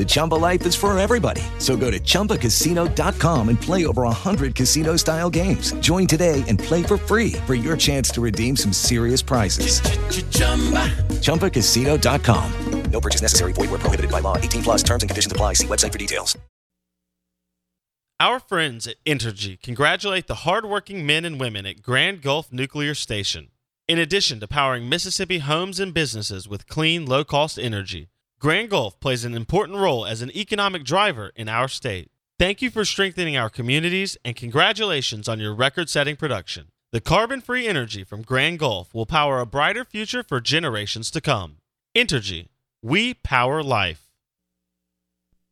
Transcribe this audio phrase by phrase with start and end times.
[0.00, 1.42] The Chumba life is for everybody.
[1.58, 5.72] So go to ChumbaCasino.com and play over 100 casino-style games.
[5.80, 9.82] Join today and play for free for your chance to redeem some serious prizes.
[11.20, 12.80] ChumbaCasino.com.
[12.90, 13.52] No purchase necessary.
[13.52, 14.38] Void were prohibited by law.
[14.38, 15.52] 18 plus terms and conditions apply.
[15.52, 16.34] See website for details.
[18.18, 23.48] Our friends at Entergy congratulate the hardworking men and women at Grand Gulf Nuclear Station.
[23.86, 28.08] In addition to powering Mississippi homes and businesses with clean, low cost energy,
[28.40, 32.10] Grand Gulf plays an important role as an economic driver in our state.
[32.38, 36.68] Thank you for strengthening our communities and congratulations on your record setting production.
[36.90, 41.20] The carbon free energy from Grand Gulf will power a brighter future for generations to
[41.20, 41.58] come.
[41.94, 42.48] Entergy,
[42.82, 44.06] we power life.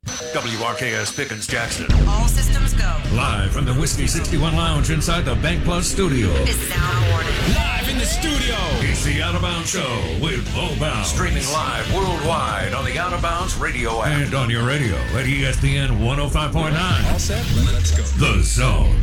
[0.06, 1.86] WRKS Pickens Jackson.
[2.08, 3.16] All systems go.
[3.16, 6.28] Live from the Whiskey 61 Lounge inside the Bank Plus studio.
[6.44, 8.56] This is Out of Live in the studio.
[8.88, 11.08] It's the Out of Bounds Show with Bo Bounds.
[11.10, 14.26] Streaming live worldwide on the Out of Bounds radio app.
[14.26, 17.12] And on your radio at ESPN 105.9.
[17.12, 17.44] All set?
[17.66, 18.02] Let's go.
[18.04, 19.00] The Zone.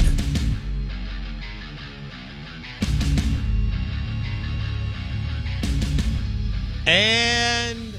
[6.87, 7.95] And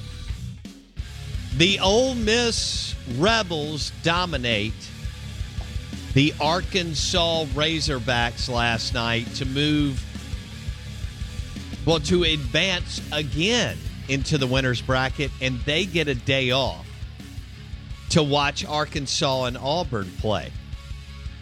[1.56, 4.74] the Ole Miss Rebels dominate
[6.16, 10.02] the Arkansas Razorbacks last night to move,
[11.84, 13.76] well, to advance again
[14.08, 16.86] into the winner's bracket, and they get a day off
[18.08, 20.50] to watch Arkansas and Auburn play,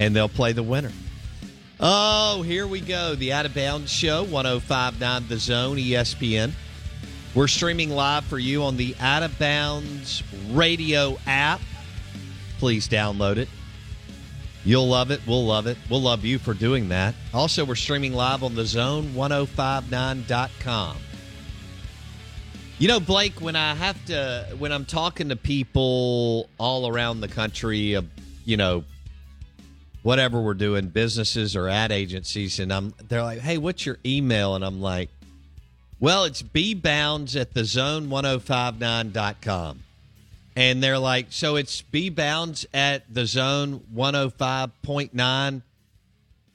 [0.01, 0.91] and they'll play the winner.
[1.79, 3.15] Oh, here we go.
[3.15, 6.51] The Out of Bounds Show, 1059 The Zone, ESPN.
[7.33, 11.61] We're streaming live for you on the Out of Bounds radio app.
[12.59, 13.49] Please download it.
[14.65, 15.21] You'll love it.
[15.27, 15.77] We'll love it.
[15.91, 17.15] We'll love you for doing that.
[17.35, 20.97] Also, we're streaming live on the zone1059.com.
[22.79, 27.29] You know, Blake, when I have to, when I'm talking to people all around the
[27.29, 28.09] country, of
[28.45, 28.83] you know,
[30.03, 34.57] whatever we're doing, businesses or ad agencies, and I'm, they're like, "Hey, what's your email?"
[34.57, 35.09] And I'm like,
[36.01, 39.84] "Well, it's bbounds at the zone1059.com."
[40.57, 45.63] And they're like, "So it's bbounds at the zone 105.9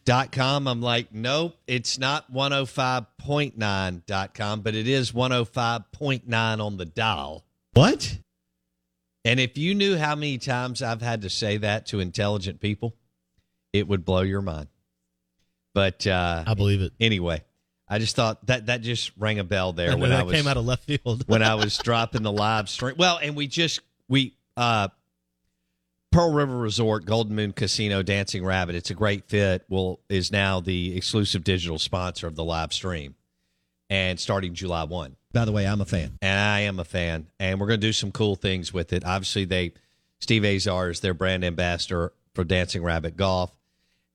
[0.05, 0.67] dot com.
[0.67, 7.45] I'm like, nope, it's not 105.9 dot com, but it is 105.9 on the dial.
[7.73, 8.17] What?
[9.25, 12.95] And if you knew how many times I've had to say that to intelligent people,
[13.73, 14.67] it would blow your mind.
[15.75, 16.93] But uh, I believe it.
[16.99, 17.43] anyway,
[17.87, 20.47] I just thought that that just rang a bell there I when I was came
[20.47, 21.25] out of left field.
[21.27, 22.95] when I was dropping the live stream.
[22.97, 24.89] Well, and we just we uh
[26.11, 28.73] Pearl River Resort, Golden Moon Casino, Dancing Rabbit.
[28.75, 29.63] It's a great fit.
[29.69, 33.15] Will is now the exclusive digital sponsor of the live stream,
[33.89, 35.15] and starting July one.
[35.31, 36.17] By the way, I'm a fan.
[36.23, 39.05] And I am a fan, and we're going to do some cool things with it.
[39.05, 39.73] Obviously, they
[40.19, 43.51] Steve Azar is their brand ambassador for Dancing Rabbit Golf,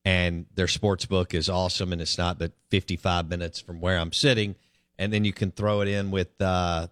[0.04, 4.12] and their sports book is awesome, and it's not but 55 minutes from where I'm
[4.12, 4.56] sitting,
[4.98, 6.88] and then you can throw it in with, uh,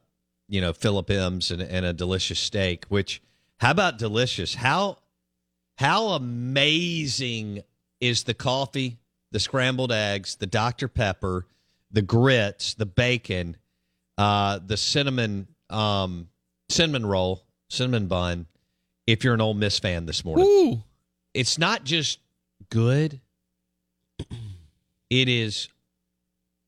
[0.53, 2.85] you know, Philip M's and, and a delicious steak.
[2.91, 3.23] Which,
[3.59, 4.55] how about delicious?
[4.55, 4.99] How
[5.79, 7.63] how amazing
[8.03, 8.99] is the coffee,
[9.31, 11.47] the scrambled eggs, the Dr Pepper,
[11.91, 13.57] the grits, the bacon,
[14.19, 16.29] uh, the cinnamon um,
[16.69, 18.47] cinnamon roll, cinnamon bun.
[19.07, 20.83] If you're an Ole Miss fan this morning, Ooh.
[21.33, 22.19] it's not just
[22.69, 23.21] good.
[25.09, 25.69] It is.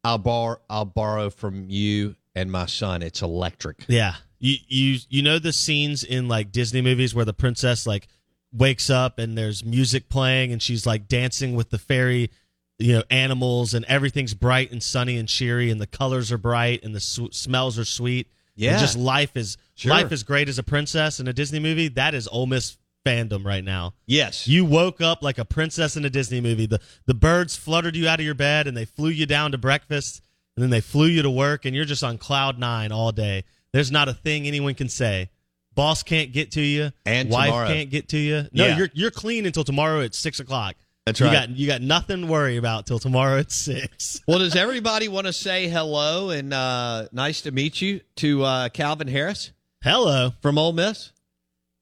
[0.02, 0.60] I'll bar.
[0.68, 3.02] I'll borrow from you and my son.
[3.02, 3.84] It's electric.
[3.88, 4.14] Yeah.
[4.38, 8.08] You you you know the scenes in like Disney movies where the princess like
[8.52, 12.30] wakes up and there's music playing and she's like dancing with the fairy
[12.78, 16.84] you know animals and everything's bright and sunny and cheery and the colors are bright
[16.84, 18.72] and the su- smells are sweet Yeah.
[18.72, 19.90] and just life is Sure.
[19.90, 23.44] life is great as a princess in a disney movie that is Ole miss fandom
[23.44, 24.46] right now Yes.
[24.46, 28.06] you woke up like a princess in a disney movie the the birds fluttered you
[28.08, 30.20] out of your bed and they flew you down to breakfast
[30.56, 33.44] and then they flew you to work and you're just on cloud nine all day
[33.72, 35.28] there's not a thing anyone can say
[35.74, 37.66] boss can't get to you And wife tomorrow.
[37.68, 38.76] can't get to you no Yeah.
[38.78, 41.32] you're you're clean until tomorrow at six o'clock That's you right.
[41.32, 44.20] got you got nothing to worry about till tomorrow at six.
[44.28, 48.68] well, does everybody want to say hello and uh, nice to meet you to uh,
[48.70, 49.50] Calvin Harris
[49.82, 50.32] Hello.
[50.40, 51.10] from Ole Miss?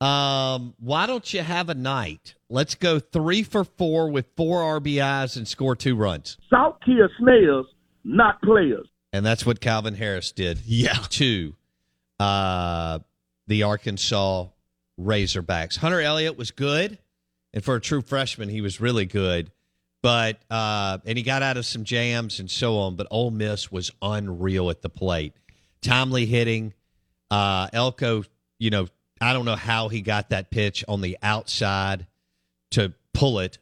[0.00, 2.34] Um, why don't you have a night?
[2.50, 6.36] Let's go three for four with four RBIs and score two runs.
[6.50, 7.66] Salt Kia snails,
[8.04, 8.86] not players.
[9.12, 10.94] And that's what Calvin Harris did Yeah.
[11.10, 11.54] to
[12.18, 12.98] uh,
[13.46, 14.46] the Arkansas
[15.00, 15.76] Razorbacks.
[15.78, 16.98] Hunter Elliott was good,
[17.52, 19.50] and for a true freshman, he was really good.
[20.02, 22.96] But uh, and he got out of some jams and so on.
[22.96, 25.34] But Ole Miss was unreal at the plate,
[25.80, 26.74] timely hitting.
[27.30, 28.24] Uh, Elko,
[28.58, 28.88] you know,
[29.20, 32.06] I don't know how he got that pitch on the outside
[32.72, 33.58] to pull it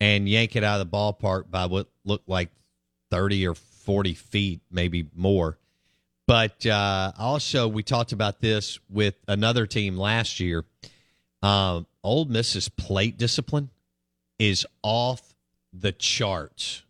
[0.00, 2.50] and yank it out of the ballpark by what looked like
[3.10, 5.58] 30 or 40 feet, maybe more.
[6.26, 10.64] But uh, also, we talked about this with another team last year.
[11.42, 13.70] Um, Old Miss's plate discipline
[14.38, 15.34] is off
[15.72, 16.82] the charts.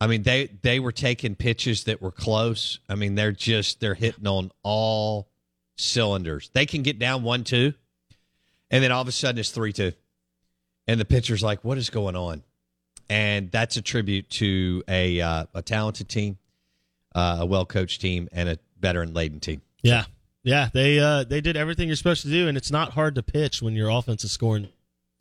[0.00, 2.78] I mean, they they were taking pitches that were close.
[2.88, 5.28] I mean, they're just they're hitting on all
[5.76, 6.50] cylinders.
[6.54, 7.74] They can get down one two,
[8.70, 9.92] and then all of a sudden it's three two,
[10.86, 12.42] and the pitcher's like, "What is going on?"
[13.10, 16.38] And that's a tribute to a uh, a talented team,
[17.14, 19.60] uh, a well coached team, and a veteran laden team.
[19.82, 20.04] Yeah.
[20.42, 20.68] Yeah.
[20.72, 23.60] They uh they did everything you're supposed to do, and it's not hard to pitch
[23.60, 24.68] when your offense is scoring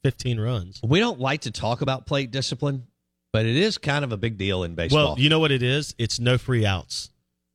[0.04, 0.80] fifteen runs.
[0.84, 2.88] We don't like to talk about plate discipline,
[3.34, 5.16] but it is kind of a big deal in baseball.
[5.16, 5.96] Well, you know what it is?
[5.98, 7.10] It's no free outs.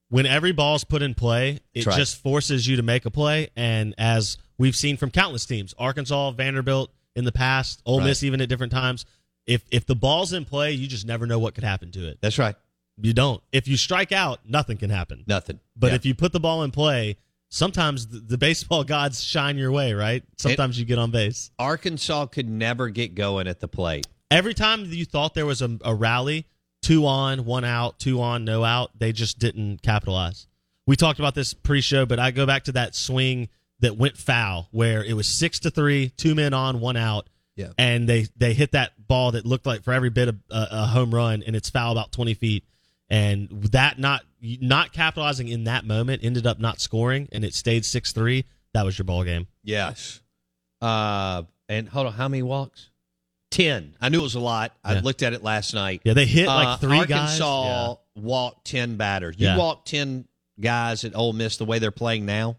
[0.08, 1.96] When every ball's put in play, it right.
[1.96, 3.50] just forces you to make a play.
[3.56, 8.06] And as we've seen from countless teams, Arkansas, Vanderbilt in the past, Ole Right.
[8.06, 9.06] Miss even at different times,
[9.46, 12.18] if if the ball's in play, you just never know what could happen to it.
[12.20, 12.56] that's right.
[12.96, 13.42] You don't.
[13.50, 15.24] If you strike out, nothing can happen.
[15.26, 15.58] Nothing.
[15.76, 15.94] But Yeah.
[15.96, 17.16] if you put the ball in play,
[17.48, 20.22] sometimes the, the baseball gods shine your way, right?
[20.38, 21.50] Sometimes you get on base.
[21.58, 24.06] Arkansas could never get going at the plate.
[24.30, 26.46] Every time you thought there was a, a rally,
[26.82, 30.46] two on, one out, two on, no out, they just didn't capitalize.
[30.86, 33.48] We talked about this pre-show, but I go back to that swing
[33.80, 37.28] that went foul where it was six to three, two men on, one out.
[37.56, 37.68] Yeah.
[37.78, 40.86] And they they hit that ball that looked like for every bit of a, a
[40.86, 42.64] home run, and it's foul about twenty feet.
[43.08, 47.84] And that not not capitalizing in that moment ended up not scoring, and it stayed
[47.84, 48.44] six three.
[48.72, 49.46] That was your ball game.
[49.62, 50.20] Yes.
[50.82, 52.90] Uh, and hold on, how many walks?
[53.50, 53.94] Ten.
[54.00, 54.72] I knew it was a lot.
[54.82, 56.00] I looked at it last night.
[56.04, 57.40] Yeah, they hit Uh, like three guys.
[57.40, 59.36] Arkansas walked ten batters.
[59.38, 59.56] You Yeah.
[59.58, 60.26] walk ten
[60.60, 62.56] guys at Ole Miss the way they're playing now,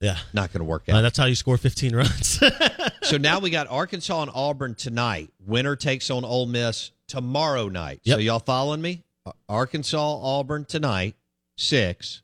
[0.00, 1.02] Yeah, not going to work Uh, out.
[1.02, 2.38] that's how you score fifteen runs.
[3.06, 5.30] so now we got Arkansas and Auburn tonight.
[5.44, 8.00] Winner takes on Ole Miss tomorrow night.
[8.06, 9.02] So y'all following me?
[9.48, 11.16] Arkansas Auburn tonight,
[11.56, 12.22] six.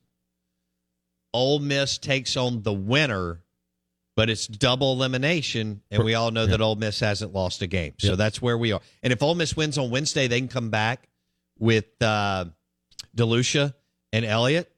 [1.34, 3.40] Ole Miss takes on the winner,
[4.17, 7.95] but it's double elimination, and we all know that Ole Miss hasn't lost a game.
[7.99, 8.18] So Yep.
[8.18, 8.80] that's where we are.
[9.02, 11.09] And if Ole Miss wins on Wednesday, they can come back
[11.59, 12.45] with uh,
[13.16, 13.75] Delucia
[14.12, 14.71] and Elliott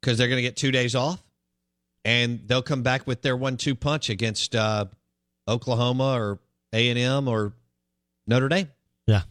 [0.00, 1.22] because they're going to get two days off,
[2.04, 4.86] and they'll come back with their one-two punch against uh,
[5.46, 6.38] Oklahoma or
[6.72, 7.52] A and M or
[8.26, 8.68] Notre Dame.
[9.06, 9.22] Yeah.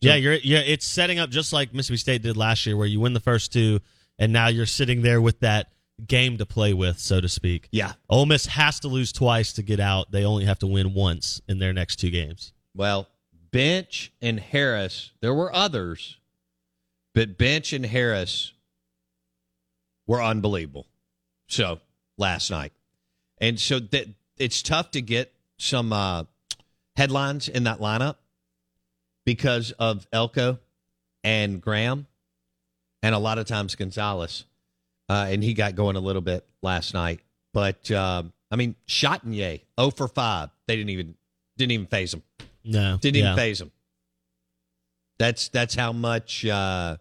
[0.00, 2.98] Yeah, you're yeah, it's setting up just like Mississippi State did last year where you
[2.98, 3.80] win the first two
[4.18, 5.72] and now you're sitting there with that
[6.06, 7.68] game to play with, so to speak.
[7.70, 7.92] Yeah.
[8.08, 10.10] Ole Miss has to lose twice to get out.
[10.10, 12.52] They only have to win once in their next two games.
[12.74, 13.06] Well,
[13.52, 16.18] Bench and Harris, there were others,
[17.14, 18.52] but Bench and Harris
[20.06, 20.86] were unbelievable.
[21.48, 21.80] So
[22.22, 22.72] last night,
[23.38, 24.06] and so that
[24.38, 26.24] it's tough to get some uh,
[26.96, 28.16] headlines in that lineup
[29.26, 30.58] because of Elko
[31.22, 32.06] and Graham,
[33.02, 34.46] and a lot of times Gonzalez,
[35.08, 37.20] uh, and he got going a little bit last night.
[37.52, 40.50] But um, I mean, Chatagnier, zero for five.
[40.66, 41.14] They didn't even
[41.58, 42.22] didn't even phase him.
[42.64, 42.96] No.
[43.00, 43.24] Didn't yeah.
[43.24, 43.72] even phase him.
[45.18, 46.96] That's that's how much uh,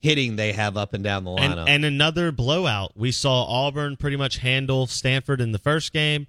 [0.00, 1.68] hitting they have up and down the and, lineup.
[1.68, 2.92] and another blowout.
[2.96, 6.26] We saw Auburn pretty much handle Stanford in the first game.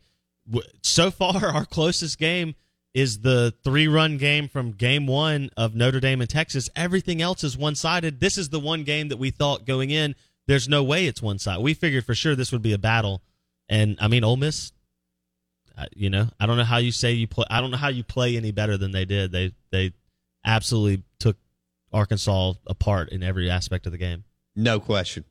[0.82, 2.56] So far, our closest game
[2.94, 6.70] is the three run game from game one of Notre Dame and Texas.
[6.76, 8.20] Everything else is one sided.
[8.20, 10.16] This is the one game that we thought going in,
[10.48, 11.60] there's no way it's one side.
[11.60, 13.22] We figured for sure this would be a battle.
[13.68, 14.72] And I mean, Ole Miss
[15.80, 17.46] uh, you know, I don't know how you say you play.
[17.50, 19.32] I don't know how you play any better than they did.
[19.32, 19.94] They they
[20.44, 21.38] absolutely took
[21.91, 24.24] Arkansas apart in every aspect of the game.
[24.55, 25.25] No question.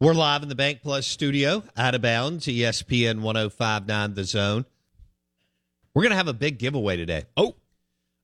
[0.00, 4.64] We're live in the Bank Plus studio, out of bounds, ESPN 1059 The Zone.
[5.94, 7.24] We're going to have a big giveaway today.
[7.36, 7.56] Oh,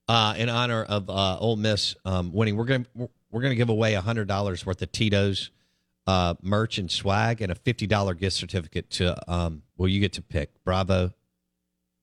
[0.09, 2.57] uh, in honor of uh, Ole Miss um, winning.
[2.57, 5.51] We're going to we're going to give away hundred dollars worth of Tito's
[6.07, 9.17] uh, merch and swag, and a fifty dollar gift certificate to.
[9.33, 11.13] Um, well, you get to pick Bravo,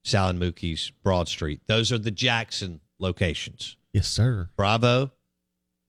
[0.04, 1.62] Sal and Mookie's, Broad Street.
[1.68, 3.78] Those are the Jackson locations.
[3.94, 4.50] yes, sir.
[4.58, 5.12] Bravo,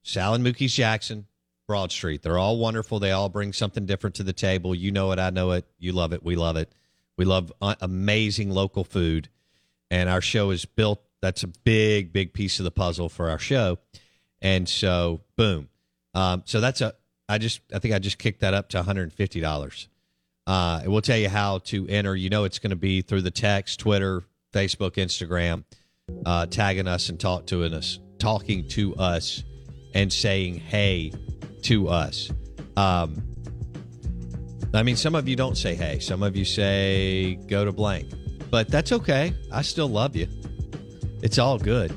[0.02, 1.26] Sal and Mookie's Jackson,
[1.66, 2.22] Broad Street.
[2.22, 2.98] They're all wonderful.
[2.98, 4.74] They all bring something different to the table.
[4.74, 5.18] You know it.
[5.18, 5.64] I know it.
[5.78, 6.22] You love it.
[6.22, 6.72] We love it.
[7.16, 9.28] We love uh, amazing local food.
[9.90, 11.02] And our show is built.
[11.20, 13.78] That's a big, big piece of the puzzle for our show.
[14.40, 15.68] And so, boom.
[16.14, 16.94] Um, so that's a,
[17.28, 19.88] I just, I think I just kicked that up to $150.
[20.46, 22.16] Uh, and we'll tell you how to enter.
[22.16, 25.64] You know, it's going to be through the text, Twitter, Facebook, Instagram,
[26.26, 29.44] uh, tagging us and talk to us, talking to us,
[29.94, 31.12] and saying hey
[31.62, 32.30] to us.
[32.76, 33.22] Um,
[34.74, 35.98] I mean, some of you don't say hey.
[35.98, 38.08] Some of you say go to blank,
[38.50, 39.34] but that's okay.
[39.52, 40.28] I still love you.
[41.22, 41.92] It's all good.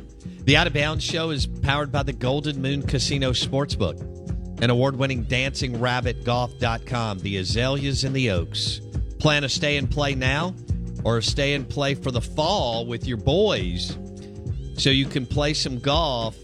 [0.45, 3.99] The Out of Bounds show is powered by the Golden Moon Casino Sportsbook,
[4.61, 8.81] and award winning dancingrabbitgolf.com, the azaleas and the oaks.
[9.19, 10.53] Plan a stay and play now
[11.03, 13.97] or a stay and play for the fall with your boys
[14.77, 16.37] so you can play some golf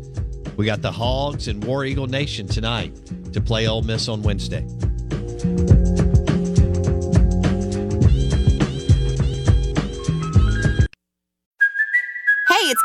[0.56, 2.92] We got the Hogs and War Eagle Nation tonight
[3.32, 4.66] to play Ole Miss on Wednesday.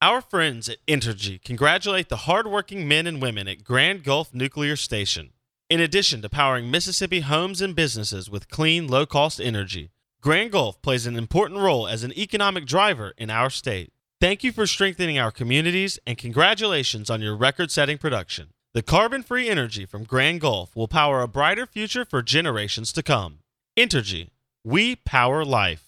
[0.00, 5.30] Our friends at Entergy congratulate the hardworking men and women at Grand Gulf Nuclear Station.
[5.68, 9.90] In addition to powering Mississippi homes and businesses with clean, low cost energy,
[10.20, 13.92] Grand Gulf plays an important role as an economic driver in our state.
[14.20, 18.50] Thank you for strengthening our communities and congratulations on your record setting production.
[18.74, 23.02] The carbon free energy from Grand Gulf will power a brighter future for generations to
[23.02, 23.40] come.
[23.76, 24.30] Entergy,
[24.62, 25.87] we power life.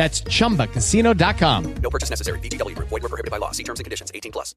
[0.00, 1.74] That's chumbacasino.com.
[1.74, 2.38] No purchase necessary.
[2.38, 2.88] VGW Group.
[2.88, 3.50] Void were prohibited by law.
[3.50, 4.10] See terms and conditions.
[4.14, 4.54] 18 plus.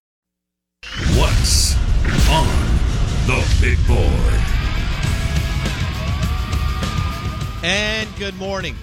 [1.18, 1.76] What's
[2.30, 2.48] on
[3.28, 4.40] the big board?
[7.62, 8.78] And good morning.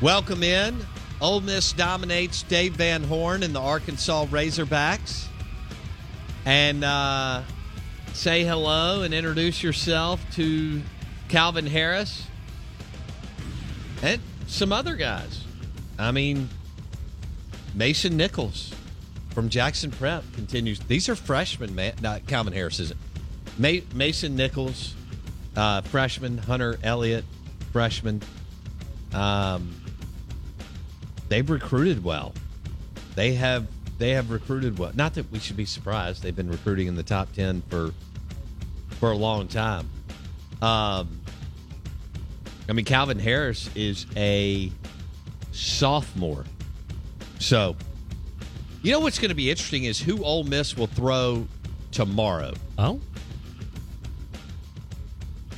[0.00, 0.76] Welcome in.
[1.20, 5.26] Ole Miss dominates Dave Van Horn and the Arkansas Razorbacks.
[6.44, 7.42] And uh,
[8.14, 10.82] say hello and introduce yourself to
[11.28, 12.26] Calvin Harris
[14.02, 14.20] and
[14.52, 15.44] some other guys.
[15.98, 16.48] I mean,
[17.74, 18.74] Mason Nichols
[19.30, 20.78] from Jackson Prep continues.
[20.80, 21.94] These are freshmen, man.
[22.02, 23.00] Not Calvin Harris isn't.
[23.58, 24.94] Ma- Mason Nichols,
[25.56, 26.38] uh, freshman.
[26.38, 27.24] Hunter Elliott,
[27.72, 28.22] freshman.
[29.14, 29.74] Um,
[31.28, 32.34] they've recruited well.
[33.14, 33.66] They have
[33.98, 34.92] they have recruited well.
[34.94, 36.22] Not that we should be surprised.
[36.22, 37.92] They've been recruiting in the top ten for
[39.00, 39.88] for a long time.
[40.60, 41.21] Um,
[42.68, 44.70] I mean, Calvin Harris is a
[45.52, 46.44] sophomore,
[47.38, 47.76] so
[48.82, 51.46] you know what's going to be interesting is who Ole Miss will throw
[51.90, 52.54] tomorrow.
[52.78, 53.00] Oh,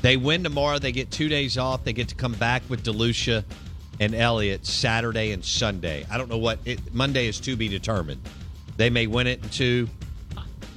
[0.02, 0.78] They win tomorrow.
[0.78, 1.84] They get two days off.
[1.84, 3.44] They get to come back with Delucia
[4.00, 6.04] and Elliott Saturday and Sunday.
[6.10, 8.20] I don't know what it, Monday is to be determined.
[8.76, 9.88] They may win it in two.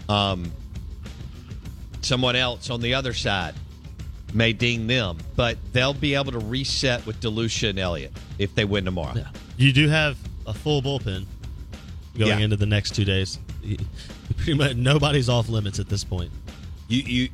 [0.08, 0.52] Um,
[2.02, 3.54] someone else on the other side
[4.34, 8.66] may ding them, but they'll be able to reset with Delucia and Elliott if they
[8.66, 9.24] win tomorrow.
[9.58, 11.26] You do have a full bullpen
[12.18, 12.38] going Yeah.
[12.40, 13.40] into the next two days.
[14.38, 16.32] Pretty much nobody's off limits at this point.
[16.88, 17.30] You you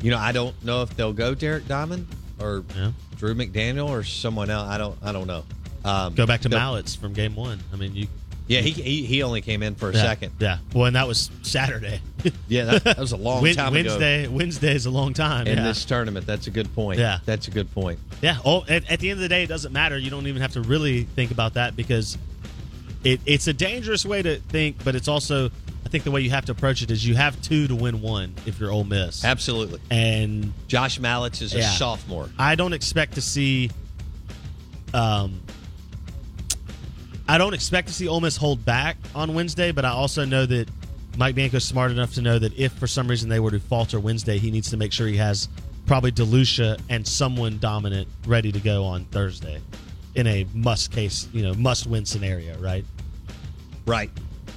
[0.00, 2.06] you know, I don't know if they'll go Derek Diamond
[2.40, 2.92] or Yeah.
[3.16, 4.68] Drew McDaniel or someone else.
[4.68, 5.44] I don't I don't know.
[5.84, 7.60] Um, Go back to Mallitz from game one.
[7.72, 8.06] I mean, you.
[8.46, 10.32] Yeah, he, he he only came in for a yeah, second.
[10.38, 10.58] Yeah.
[10.74, 12.00] Well, and that was Saturday.
[12.48, 14.26] Yeah, that, that was a long Wed- time Wednesday.
[14.26, 15.46] Wednesday is a long time.
[15.46, 15.64] in yeah.
[15.64, 16.26] this tournament.
[16.26, 16.98] That's a good point.
[16.98, 17.18] Yeah.
[17.26, 17.98] that's a good point.
[18.22, 18.38] Yeah.
[18.46, 19.98] Oh, at, at the end of the day, it doesn't matter.
[19.98, 22.16] You don't even have to really think about that because
[23.02, 25.50] it, it's a dangerous way to think, but it's also,
[25.84, 28.00] I think the way you have to approach it is you have two to win
[28.00, 29.22] one if you're Ole Miss.
[29.22, 29.80] Absolutely.
[29.90, 31.70] And Josh Mallitz is a Yeah.
[31.72, 32.30] sophomore.
[32.38, 33.70] I don't expect to see.
[34.94, 35.42] Um,
[37.26, 40.44] I don't expect to see Ole Miss hold back on Wednesday, but I also know
[40.46, 40.68] that
[41.16, 43.98] Mike Bianco's smart enough to know that if for some reason they were to falter
[43.98, 45.48] Wednesday, he needs to make sure he has
[45.86, 49.60] probably Delucia and someone dominant ready to go on Thursday
[50.14, 52.84] in a must case, you know, must win scenario, right?
[53.86, 54.10] Right.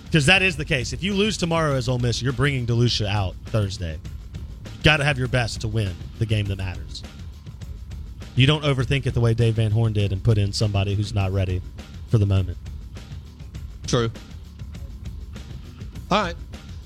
[0.05, 0.93] Because that is the case.
[0.93, 3.99] If you lose tomorrow as Ole Miss, you're bringing Delucia out Thursday.
[4.83, 7.03] Got to have your best to win the game that matters.
[8.35, 11.13] You don't overthink it the way Dave Van Horn did and put in somebody who's
[11.13, 11.61] not ready
[12.09, 12.57] for the moment.
[13.85, 14.11] True.
[16.09, 16.35] All right.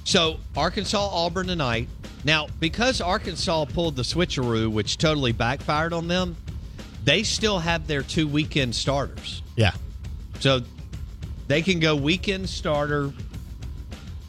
[0.03, 1.87] So Arkansas Auburn tonight.
[2.23, 6.35] Now, because Arkansas pulled the switcheroo, which totally backfired on them,
[7.03, 9.41] they still have their two weekend starters.
[9.55, 9.71] Yeah.
[10.39, 10.61] So
[11.47, 13.11] they can go weekend starter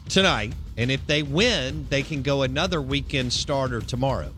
[0.09, 4.31] tonight, and if they win, they can go another weekend starter tomorrow.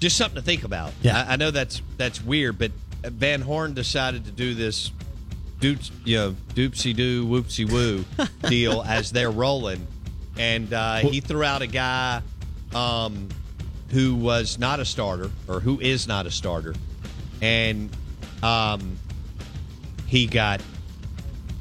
[0.00, 0.92] Just something to think about.
[1.00, 1.24] Yeah.
[1.26, 2.72] I, I know that's that's weird, but
[3.04, 4.90] Van Horn decided to do this,
[5.60, 8.04] doops, you know, doopsy doo, whoopsie woo
[8.48, 9.86] deal as they're rolling,
[10.38, 12.22] and uh, he threw out a guy
[12.74, 13.28] um,
[13.90, 16.74] who was not a starter or who is not a starter,
[17.42, 17.90] and
[18.42, 18.98] um,
[20.06, 20.60] he got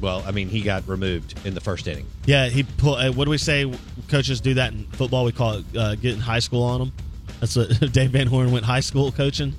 [0.01, 0.23] well.
[0.25, 2.05] I mean, he got removed in the first inning.
[2.25, 2.96] Yeah, he pull.
[2.96, 3.72] Uh, what do we say?
[4.09, 5.25] Coaches do that in football.
[5.25, 6.94] We call it uh, getting high school on them.
[7.39, 9.53] That's what Dave Van Horn went high school coaching.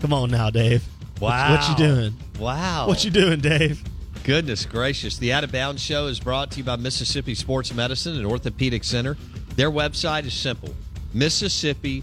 [0.00, 0.84] Come on now, Dave.
[1.20, 1.56] Wow.
[1.56, 2.16] What, you doing?
[2.38, 2.86] Wow.
[2.88, 3.82] What you doing, Dave?
[4.24, 5.18] Goodness gracious.
[5.18, 8.84] The Out of Bounds Show is brought to you by Mississippi Sports Medicine and Orthopedic
[8.84, 9.16] Center.
[9.54, 10.74] Their website is simple
[11.14, 12.02] Mississippi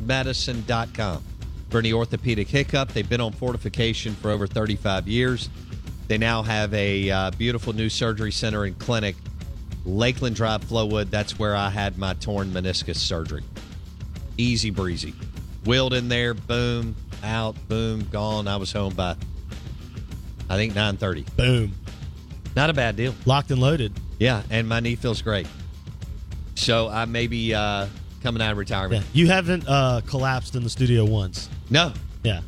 [0.00, 1.24] Medicine.com.
[1.70, 5.48] For any orthopedic hiccup, they've been on fortification for over 35 years.
[6.06, 9.16] They now have a uh, beautiful new surgery center and clinic,
[9.86, 11.10] Lakeland Drive, Flowwood.
[11.10, 13.42] That's where I had my torn meniscus surgery.
[14.36, 15.14] Easy breezy.
[15.64, 18.46] Wheeled in there, boom, out, boom, gone.
[18.48, 19.16] I was home by
[20.48, 21.36] I think 9:30.
[21.36, 21.72] Boom.
[22.54, 23.14] Not a bad deal.
[23.24, 23.92] Locked and loaded.
[24.18, 25.46] Yeah, and my knee feels great.
[26.54, 27.86] So I may be uh,
[28.22, 28.60] coming out of Yeah.
[28.60, 29.06] retirement.
[29.12, 31.48] You haven't uh, collapsed in the studio once.
[31.70, 31.92] No.
[32.22, 32.40] Yeah.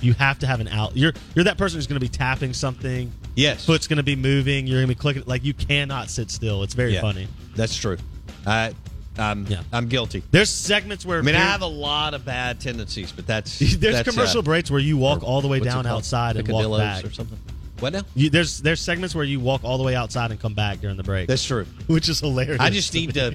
[0.00, 0.96] You have to have an out.
[0.96, 3.12] You're you're that person who's going to be tapping something.
[3.34, 3.66] Yes.
[3.66, 4.66] Foot's going to be moving.
[4.66, 5.24] You're going to be clicking.
[5.26, 6.62] Like you cannot sit still.
[6.62, 7.02] It's very Yeah.
[7.02, 7.28] funny.
[7.54, 7.98] That's true.
[8.46, 8.72] I,
[9.18, 9.60] I'm, Yeah.
[9.74, 10.22] I'm guilty.
[10.30, 13.76] There's segments where I mean, I have a lot of bad tendencies, but that's there's
[13.78, 17.04] that's, commercial uh, breaks where you walk all the way down outside and walk back.
[17.04, 17.38] or something.
[17.80, 18.02] What now?
[18.14, 20.96] You, there's there's segments where you walk all the way outside and come back during
[20.96, 21.26] the break.
[21.28, 21.64] That's true.
[21.86, 22.60] which is hilarious.
[22.60, 23.34] I just need to,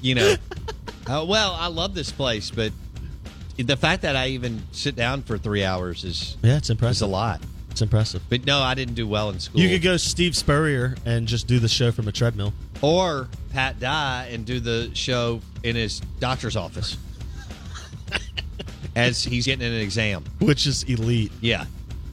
[0.00, 0.34] you know.
[1.06, 2.70] Uh, well, I love this place, but
[3.56, 6.92] the fact that I even sit down for three hours is yeah, it's impressive.
[6.96, 7.40] It's a lot.
[7.70, 8.20] It's impressive.
[8.28, 9.58] But no, I didn't do well in school.
[9.58, 12.52] You could go Steve Spurrier and just do the show from a treadmill.
[12.82, 16.98] or Pat Dye and do the show in his doctor's office
[18.96, 20.24] as he's getting an exam.
[20.40, 21.64] which is elite, Yeah,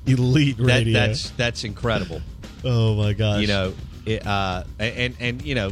[0.07, 0.93] elite that, radio.
[0.93, 2.21] that's that's incredible.
[2.63, 3.41] oh my gosh!
[3.41, 3.73] you know,
[4.05, 5.71] it, uh, and and you know,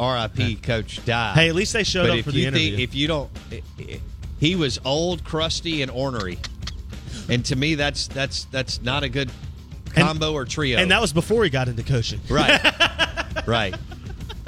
[0.00, 0.56] R.I.P.
[0.56, 1.34] Coach Dye.
[1.34, 2.76] hey, at least they showed but up if for the interview.
[2.76, 4.00] think if you don't, i i
[4.40, 6.38] he was old, crusty, and ornery,
[7.28, 9.30] and to me, that's that's that's not a good
[9.94, 10.78] combo or trio.
[10.78, 12.20] and that was before he got into coaching.
[12.28, 12.60] right,
[13.46, 13.74] right.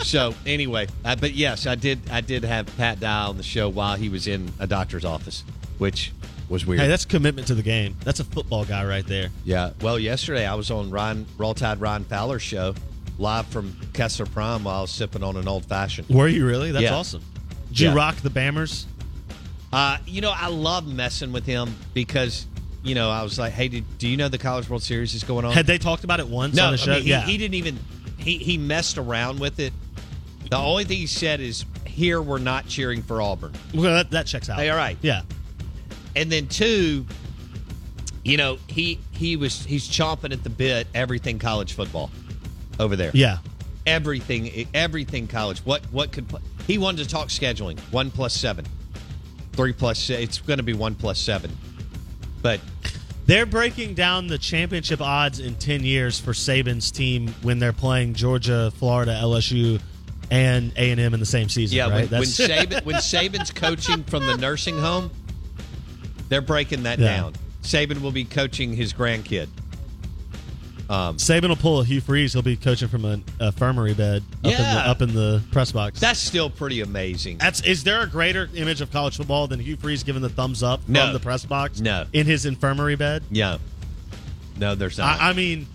[0.01, 2.11] So anyway, uh, but yes, I did.
[2.11, 5.45] I did have Pat Dye on the show while he was in a doctor's office,
[5.79, 6.13] which
[6.49, 6.81] was weird.
[6.81, 7.97] Hey, that's commitment to the game.
[8.05, 9.31] That's a football guy right there.
[9.45, 9.71] Yeah.
[9.81, 12.75] Well, yesterday I was on Ryan Roll Tide Ryan Fowler's show,
[13.19, 16.09] live from Kessler Prime while I was sipping on an old fashioned.
[16.09, 16.71] Were you really?
[16.73, 16.95] That's Yeah.
[16.95, 17.23] awesome.
[17.69, 17.95] Did you Yeah.
[17.95, 18.85] rock the Bammers?
[19.73, 22.47] Uh, you know, I love messing with him because,
[22.85, 25.25] you know, I was like, hey, did, do you know the College World Series is
[25.25, 25.53] going on?
[25.53, 26.93] Had they talked about it once no, on the show?
[26.93, 27.23] I mean, he, yeah.
[27.23, 27.79] he didn't even,
[28.19, 29.73] he, he messed around with it.
[30.49, 33.53] The only thing he said is, here we're not cheering for Auburn.
[33.75, 34.59] well, that, that checks out.
[34.59, 34.97] Hey, all right.
[35.03, 35.23] Yeah.
[36.17, 37.07] And then two,
[38.25, 42.11] you know, he he was he's chomping at the bit everything college football
[42.81, 43.11] over there.
[43.15, 43.39] Yeah.
[43.87, 45.61] Everything everything college.
[45.61, 46.27] What what could
[46.67, 47.79] he wanted to talk scheduling.
[47.93, 48.67] One plus seven.
[49.53, 51.57] Three plus it's gonna be one plus seven.
[52.43, 52.61] But
[53.27, 58.15] They're breaking down the championship odds in 10 years for Saban's team when they're playing
[58.15, 59.81] Georgia, Florida, LSU,
[60.31, 62.11] and A&M in the same season, yeah, right?
[62.11, 65.11] when, when Saban when Saban's coaching from the nursing home,
[66.29, 67.17] they're breaking that Yeah.
[67.17, 67.35] down.
[67.63, 69.49] Saban will be coaching his grandkid.
[70.89, 72.33] Um, Saban will pull a Hugh Freeze.
[72.33, 74.75] He'll be coaching from an infirmary bed up, in, Yeah.
[74.75, 75.99] the, up in the press box.
[75.99, 77.39] that's still pretty amazing.
[77.39, 80.63] That's is there a greater image of college football than Hugh Freeze giving the thumbs
[80.63, 81.13] up from No.
[81.13, 81.81] the press box?
[81.81, 82.07] No.
[82.13, 83.25] in his infirmary bed.
[83.33, 83.59] Yeah.
[84.59, 85.21] No, there's not.
[85.21, 85.67] I, I mean,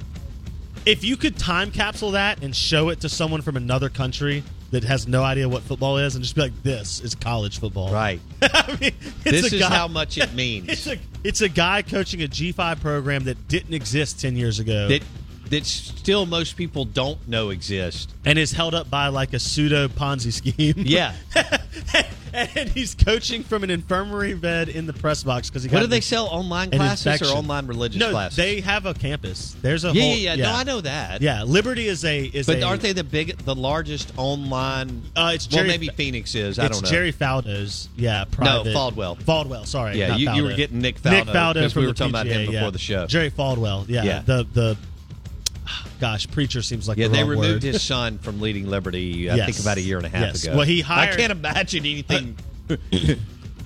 [0.86, 4.84] if you could time capsule that and show it to someone from another country that
[4.84, 8.20] has no idea what football is, and just be like, "This is college football." right.
[8.42, 8.92] I mean,
[9.24, 10.70] This is guy- how much it means.
[10.70, 14.60] It's a it's a guy coaching a G five program that didn't exist ten years
[14.60, 14.88] ago.
[14.88, 15.04] that
[15.52, 18.14] that still most people don't know exist.
[18.26, 20.74] and is held up by like a pseudo Ponzi scheme.
[20.92, 21.14] Yeah.
[22.34, 25.70] and he's coaching from an infirmary bed in the press box because he.
[25.70, 26.28] What do they sell?
[26.28, 27.36] Online classes infection.
[27.36, 28.38] or online religious no, classes?
[28.38, 29.56] they have a campus.
[29.62, 31.22] There's a yeah, whole, yeah, yeah, No, I know that.
[31.22, 35.04] Yeah, Liberty is a is But a, aren't they the big, the largest online?
[35.16, 36.58] Uh, it's well, Jerry- maybe Phoenix is.
[36.60, 36.90] I don't know.
[36.90, 37.90] Jerry Faldo's.
[37.98, 38.72] Yeah, private.
[38.72, 39.22] No, Faldwell.
[39.22, 39.66] Faldwell.
[39.66, 39.98] Sorry.
[39.98, 42.12] Yeah, you- you were getting Nick Nick Faldo, Faldo 'cause from we were the talking
[42.12, 42.70] about him before yeah.
[42.70, 43.08] the show.
[43.08, 43.86] Jerry Faldwell.
[43.88, 44.04] Yeah.
[44.04, 44.22] Yeah.
[44.26, 44.78] The the.
[46.00, 47.74] Gosh, preacher seems like yeah, the they removed word.
[47.74, 49.30] his son from leading Liberty.
[49.30, 49.46] I Yes.
[49.46, 50.44] think about a year and a half Yes.
[50.44, 50.58] ago.
[50.58, 52.38] Well, he hired- I can't imagine anything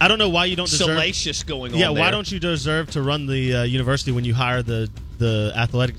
[0.01, 0.87] I don't know why you don't deserve.
[0.89, 1.79] salacious going on.
[1.79, 5.53] Yeah, why don't you deserve to run the uh, university when you hire the the
[5.55, 5.95] athletic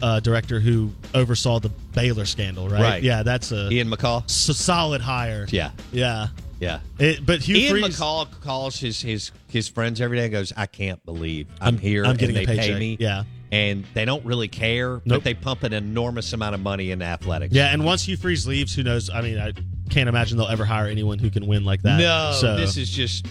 [0.00, 2.68] uh, director who oversaw the Baylor scandal?
[2.68, 2.80] Right.
[2.80, 3.02] Right.
[3.02, 4.24] Yeah, that's a Ian McCaw?
[4.24, 5.46] s- solid hire.
[5.50, 6.28] Yeah, Yeah.
[6.60, 6.80] yeah.
[6.98, 10.54] It, but Hugh Ian Freeze, McCaw calls his his his friends every day and goes,
[10.56, 13.24] "I can't believe I'm, I'm- here I'm getting and a they pay paycheck." me." Yeah.
[13.52, 15.02] And they don't really care, Nope.
[15.06, 17.54] but they pump an enormous amount of money into athletics.
[17.54, 19.08] Yeah, and once Hugh Freeze leaves, who knows?
[19.08, 19.52] I mean, I
[19.88, 21.98] can't imagine they'll ever hire anyone who can win like that.
[21.98, 23.26] no, so, this is just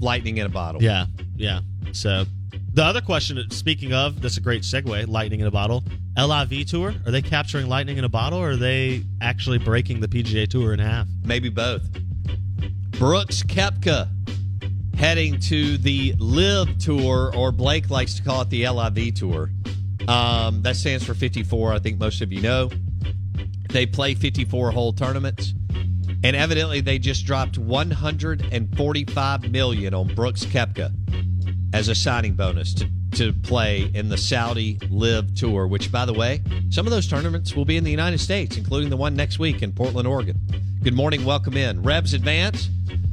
[0.00, 0.82] lightning in a bottle.
[0.82, 1.06] Yeah,
[1.36, 1.60] yeah.
[1.92, 2.24] So
[2.74, 5.06] the other question, speaking of, that's a great segue.
[5.08, 5.84] Lightning in a bottle.
[6.18, 6.92] LIV tour.
[7.06, 10.72] Are they capturing lightning in a bottle, or are they actually breaking the PGA Tour
[10.72, 11.06] in half?
[11.24, 11.82] maybe both.
[12.98, 14.08] Brooks Koepka
[15.00, 19.50] heading to the Live Tour, or Blake likes to call it the LIV Tour.
[20.06, 21.72] Um, that stands for 54.
[21.72, 22.70] I think most of you know.
[23.70, 25.54] They play 54 hole tournaments,
[26.22, 30.92] and evidently they just dropped 145 million on Brooks Koepka
[31.72, 35.66] as a signing bonus to, to play in the Saudi Live Tour.
[35.66, 38.90] Which, by the way, some of those tournaments will be in the United States, including
[38.90, 40.36] the one next week in Portland, Oregon.
[40.82, 41.82] Good morning, welcome in.
[41.82, 42.68] Rebs advance.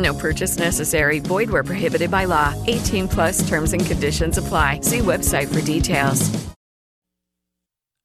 [0.00, 1.18] No purchase necessary.
[1.18, 2.54] Void where prohibited by law.
[2.66, 4.80] 18 plus terms and conditions apply.
[4.82, 6.30] See website for details.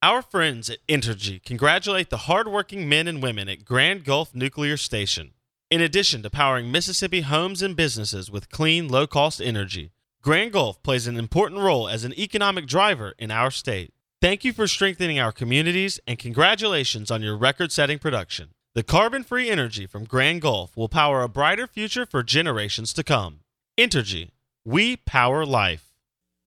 [0.03, 5.31] Our friends at Entergy congratulate the hardworking men and women at Grand Gulf Nuclear Station.
[5.71, 10.84] In addition to powering Mississippi homes and businesses with clean, low cost energy, Grand Gulf
[10.84, 13.93] plays an important role as an economic driver in our state.
[14.21, 18.49] Thank you for strengthening our communities and congratulations on your record setting production.
[18.75, 23.05] The carbon free energy from Grand Gulf will power a brighter future for generations to
[23.05, 23.39] come.
[23.79, 24.31] Entergy,
[24.65, 25.94] we power life.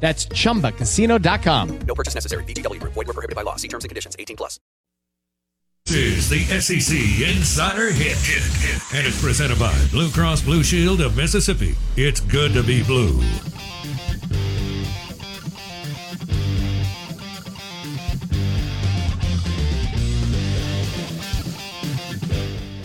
[0.00, 1.78] That's chumbacasino.com.
[1.86, 2.44] No purchase necessary.
[2.44, 2.94] VGW Group.
[2.94, 3.56] Void were prohibited by law.
[3.56, 4.16] See terms and conditions.
[4.18, 4.58] 18 plus.
[5.86, 6.96] This is the SEC
[7.36, 8.16] Insider Hit.
[8.18, 8.94] Hit, hit.
[8.94, 11.74] And it's presented by Blue Cross Blue Shield of Mississippi.
[11.96, 13.20] It's good to be blue.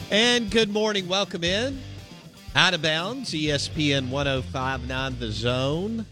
[0.09, 1.07] And good morning.
[1.07, 1.79] Welcome in.
[2.55, 6.05] Out of bounds, ESPN 1059 The Zone.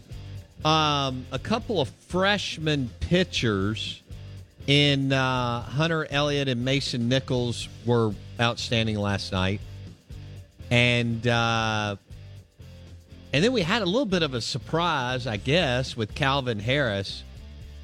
[0.64, 4.02] Um, a couple of freshman pitchers
[4.66, 9.60] in uh, Hunter Elliott and Mason Nichols were outstanding last night.
[10.70, 11.96] And uh,
[13.32, 17.24] and then we had a little bit of a surprise, I guess, with Calvin Harris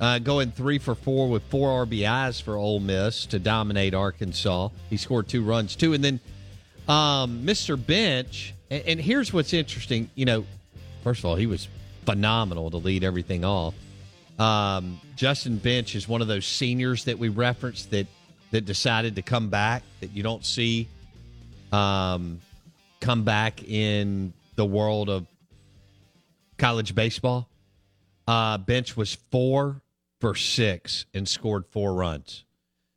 [0.00, 4.70] uh, going three for four with four RBIs for Ole Miss to dominate Arkansas.
[4.88, 6.20] He scored two runs too, and then
[6.88, 7.76] um, Mr.
[7.84, 8.54] Bench.
[8.70, 10.08] And, and here's what's interesting.
[10.14, 10.46] You know,
[11.04, 11.68] first of all, he was
[12.04, 13.74] phenomenal to lead everything off.
[14.38, 18.06] Um, Justin Bench is one of those seniors that we referenced that
[18.50, 20.88] that decided to come back that you don't see
[21.72, 22.40] um,
[23.00, 25.26] come back in the world of
[26.58, 27.48] college baseball.
[28.26, 29.80] Uh, Bench was four
[30.20, 32.44] for six and scored four runs.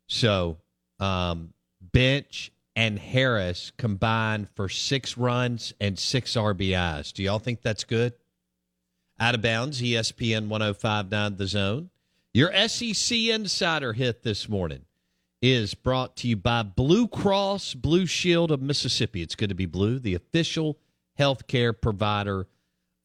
[0.07, 0.57] So
[0.99, 7.13] um, Bench and Harris combined for six runs and six RBIs.
[7.13, 8.13] Do y'all think that's good?
[9.23, 11.89] Out of bounds, ESPN 1059 The Zone.
[12.33, 14.83] Your SEC Insider hit this morning
[15.41, 19.21] is brought to you by Blue Cross Blue Shield of Mississippi.
[19.21, 20.77] It's good to be blue, the official
[21.17, 22.47] healthcare provider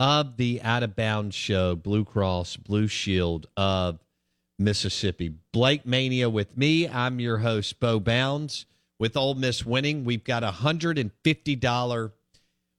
[0.00, 4.00] of the Out of Bounds show, Blue Cross Blue Shield of
[4.59, 5.33] Mississippi.
[5.52, 6.88] Blake Mania with me.
[6.88, 8.66] I'm your host, Bo Bounds.
[8.98, 12.12] With Ole Miss winning, we've got a $150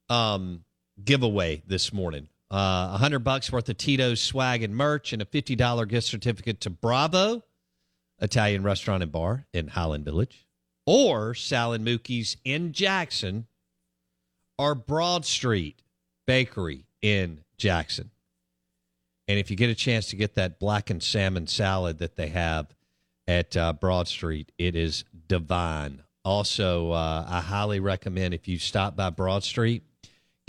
[0.09, 0.65] um,
[1.01, 2.27] giveaway this morning.
[2.51, 6.69] Uh, 100 bucks worth of Tito's swag and merch and a $50 gift certificate to
[6.69, 7.43] Bravo
[8.21, 10.47] Italian Restaurant and Bar in Highland Village
[10.85, 13.45] or Sal and Mookie's in Jackson
[14.57, 15.83] or Broad Street
[16.25, 18.11] Bakery in Jackson.
[19.27, 22.75] And if you get a chance to get that blackened salmon salad that they have
[23.27, 26.01] at uh, Broad Street, it is divine.
[26.25, 29.83] Also, uh, I highly recommend if you stop by Broad Street,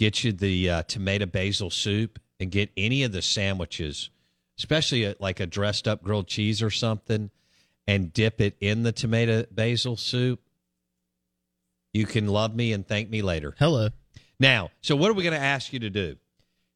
[0.01, 4.09] get you the uh, tomato basil soup and get any of the sandwiches,
[4.59, 7.31] especially a, like a dressed up grilled cheese or something,
[7.87, 10.41] and dip it in the tomato basil soup.
[11.93, 13.55] You can love me and thank me later.
[13.59, 13.91] Hello.
[14.39, 16.17] Now, so what are we going to ask you to do?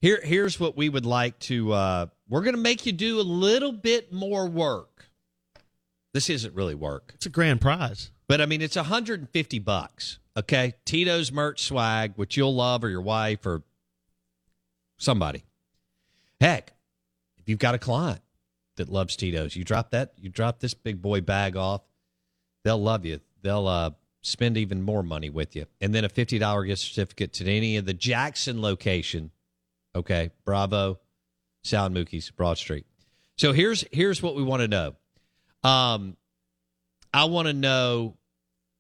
[0.03, 1.73] Here, here's what we would like to.
[1.73, 5.07] Uh, we're going to make you do a little bit more work.
[6.13, 7.13] This isn't really work.
[7.15, 8.11] It's a grand prize.
[8.29, 10.19] But I mean, it's 150 bucks.
[10.37, 13.63] Okay, Tito's merch swag, which you'll love, or your wife, or
[14.99, 15.45] somebody.
[16.41, 16.73] Heck,
[17.39, 18.21] if you've got a client
[18.77, 21.83] that loves Tito's, you drop that, you drop this big boy bag off,
[22.65, 23.21] they'll love you.
[23.43, 23.91] They'll uh,
[24.23, 27.77] spend even more money with you, and then a fifty dollar gift certificate to any
[27.77, 29.31] of the Jackson location.
[29.95, 30.99] Okay, Bravo,
[31.63, 32.87] Sal and Mookie's, Broad Street.
[33.37, 34.95] So here's here's what we want to know.
[35.63, 36.17] Um,
[37.13, 38.17] I want to know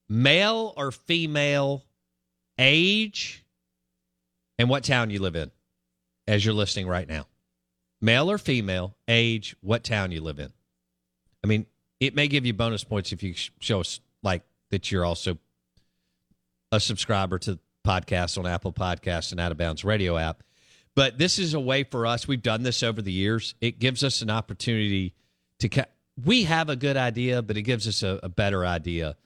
[0.08, 1.84] male or female,
[2.58, 3.44] age,
[4.58, 5.50] and what town you live in
[6.26, 7.26] as you're listening right now.
[8.00, 10.52] Male or female, age, what town you live in.
[11.42, 11.66] I mean,
[12.00, 15.38] it may give you bonus points if you show us like that you're also
[16.72, 20.42] a subscriber to podcasts on Apple Podcasts and Out of Bounds Radio app.
[20.96, 22.28] But this is a way for us.
[22.28, 23.54] We've done this over the years.
[23.60, 25.14] It gives us an opportunity
[25.58, 25.68] to.
[25.68, 25.86] Ca-
[26.24, 29.16] we have a good idea, but it gives us a, a better idea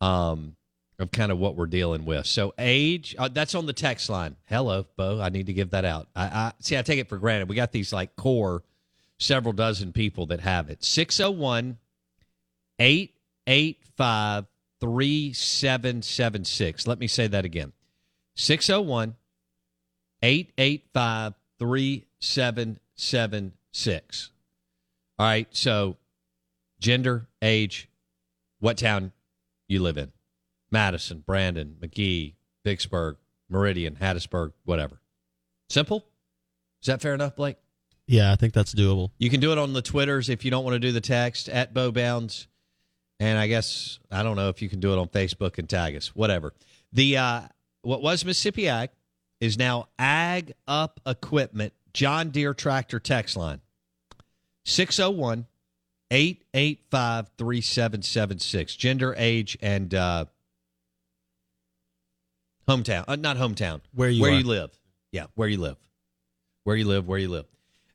[0.00, 0.56] um,
[0.98, 2.26] of kind of what we're dealing with.
[2.26, 4.36] So age, uh, that's on the text line.
[4.44, 5.20] Hello, Bo.
[5.20, 6.08] I need to give that out.
[6.14, 6.76] I, I see.
[6.76, 7.48] I take it for granted.
[7.48, 8.62] We got these like core,
[9.18, 10.84] several dozen people that have it.
[10.84, 11.78] 601
[12.78, 14.46] 885
[14.80, 16.86] 3776.
[16.86, 17.74] Let me say that again
[18.36, 19.16] 601
[20.22, 24.30] 885 3776.
[25.18, 25.48] All right.
[25.50, 25.96] So
[26.78, 27.90] gender, age,
[28.58, 29.12] what town
[29.70, 30.12] you live in
[30.70, 33.16] Madison, Brandon, Magee, Vicksburg,
[33.48, 35.00] Meridian, Hattiesburg, whatever.
[35.68, 36.04] Simple?
[36.82, 37.56] Is that fair enough, Blake?
[38.06, 39.10] Yeah, I think that's doable.
[39.18, 41.48] You can do it on the Twitters if you don't want to do the text
[41.48, 42.48] at Bo Bounds.
[43.20, 45.94] And I guess I don't know if you can do it on Facebook and tag
[45.94, 46.54] us, whatever.
[46.92, 47.40] The uh,
[47.82, 48.90] what was Mississippi Ag
[49.40, 53.60] is now Ag Up Equipment John Deere Tractor text line
[54.64, 55.46] 601
[56.10, 58.76] 885 3776.
[58.76, 60.24] Gender, age, and uh,
[62.68, 63.04] hometown.
[63.06, 63.80] Uh, not hometown.
[63.94, 64.38] Where you where are.
[64.38, 64.70] you live.
[65.12, 65.76] Yeah, where you live.
[66.64, 67.46] Where you live, where you live.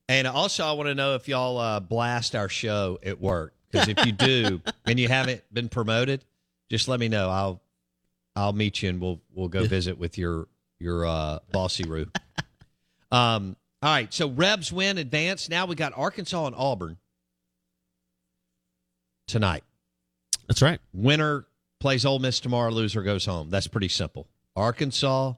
[0.07, 3.53] And also, I want to know if y'all uh, blast our show at work.
[3.71, 6.23] Because if you do and you haven't been promoted,
[6.69, 7.29] just let me know.
[7.29, 7.61] I'll
[8.35, 10.47] I'll meet you and we'll we'll go visit with your
[10.79, 12.07] your uh, bossy Roo.
[13.11, 13.57] um.
[13.81, 14.11] All right.
[14.11, 15.49] So Rebs win advance.
[15.49, 16.97] Now we got Arkansas and Auburn
[19.27, 19.63] tonight.
[20.47, 20.79] That's right.
[20.93, 21.45] Winner
[21.79, 22.71] plays Ole Miss tomorrow.
[22.71, 23.49] Loser goes home.
[23.49, 24.27] That's pretty simple.
[24.55, 25.33] Arkansas,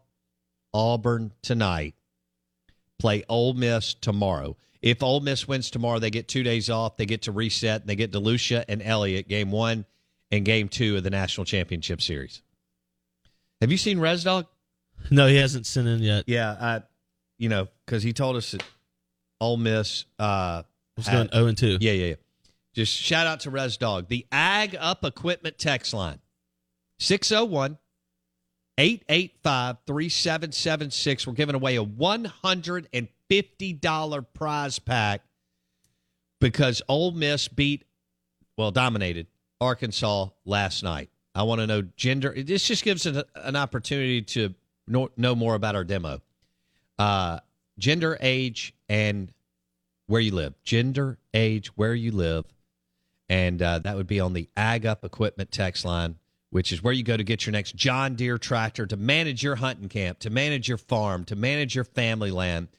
[0.73, 1.95] Auburn tonight.
[3.00, 4.58] Play Ole Miss tomorrow.
[4.82, 6.97] If Ole Miss wins tomorrow, they get two days off.
[6.97, 7.82] They get to reset.
[7.82, 9.86] And they get DeLucia and Elliott game one
[10.32, 12.41] and game two of the national championship series.
[13.62, 14.45] Have you seen Res Dog?
[15.10, 16.26] No, he hasn't sent in yet.
[16.28, 16.82] Yeah, I,
[17.38, 18.63] you know, because he told us that
[19.39, 20.63] Ole Miss uh,
[20.95, 21.78] Was going 0 and 2.
[21.80, 22.15] Yeah, yeah, yeah.
[22.78, 24.08] Just shout out to Res Dog.
[24.08, 26.20] The Ag Up Equipment text line
[27.00, 27.80] 601
[28.78, 31.26] 885 3776.
[31.26, 35.22] We're giving away a $150 prize pack
[36.40, 37.84] because Ole Miss beat,
[38.58, 39.26] well, dominated
[39.60, 41.10] Arkansas last night.
[41.34, 42.32] I want to know gender.
[42.38, 44.54] This just gives us an opportunity to
[44.88, 46.22] know, know more about our demo.
[47.00, 47.40] Uh,
[47.80, 49.34] gender, age, and
[50.06, 50.54] where you live.
[50.62, 52.46] Gender, age, where you live.
[53.30, 56.16] And uh, that would be on the Ag Up Equipment text line,
[56.50, 59.56] which is where you go to get your next John Deere tractor to manage your
[59.56, 62.70] hunting camp, to manage your farm, to manage your family land.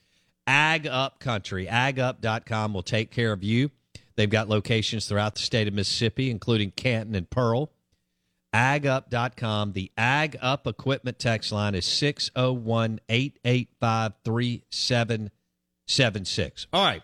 [0.46, 3.70] Ag Up Country, agup.com will take care of you.
[4.16, 7.70] They've got locations throughout the state of Mississippi, including Canton and Pearl.
[8.54, 9.74] agup.com.
[9.74, 16.66] The Ag Up Equipment text line is 601 885 3776.
[16.72, 17.02] All right.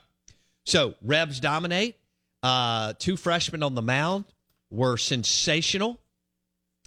[0.65, 1.99] So, Rebs dominate.
[2.45, 4.27] Uh, two freshmen on the mound
[4.71, 5.99] were sensational.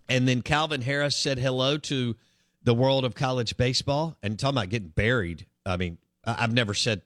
[0.08, 2.16] And then Calvin Harris said hello to
[2.62, 4.16] the world of college baseball.
[4.22, 5.48] And talking about getting buried.
[5.66, 7.02] I mean, I've never said,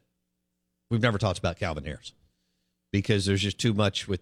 [0.89, 2.11] we've never talked about Calvin Harris
[2.91, 4.19] because there's just too much with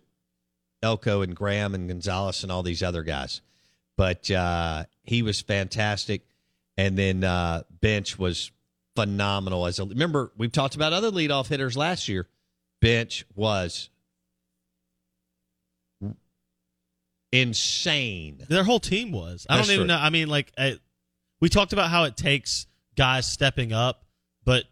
[0.84, 3.42] Elko and Graham and Gonzalez and all these other guys.
[3.98, 6.22] But uh, he was fantastic.
[6.78, 8.52] And then uh, Bench was
[8.96, 9.66] phenomenal.
[9.66, 12.28] As a, remember, we've talked about other leadoff hitters last year.
[12.80, 13.90] Bench was
[17.32, 18.46] insane.
[18.50, 19.46] Their whole team was.
[19.50, 19.96] I That's don't even true.
[19.96, 20.02] know.
[20.02, 20.78] I mean, like I,
[21.40, 24.04] we talked about how it takes guys stepping up,
[24.46, 24.66] but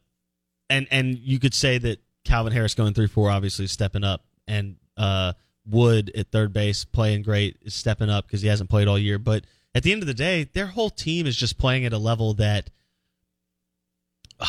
[0.70, 4.24] and and you could say that Calvin Harris going three four obviously is stepping up,
[4.48, 5.34] and uh,
[5.66, 9.20] Wood at third base playing great is stepping up because he hasn't played all year.
[9.20, 11.98] But at the end of the day, their whole team is just playing at a
[11.98, 12.70] level that,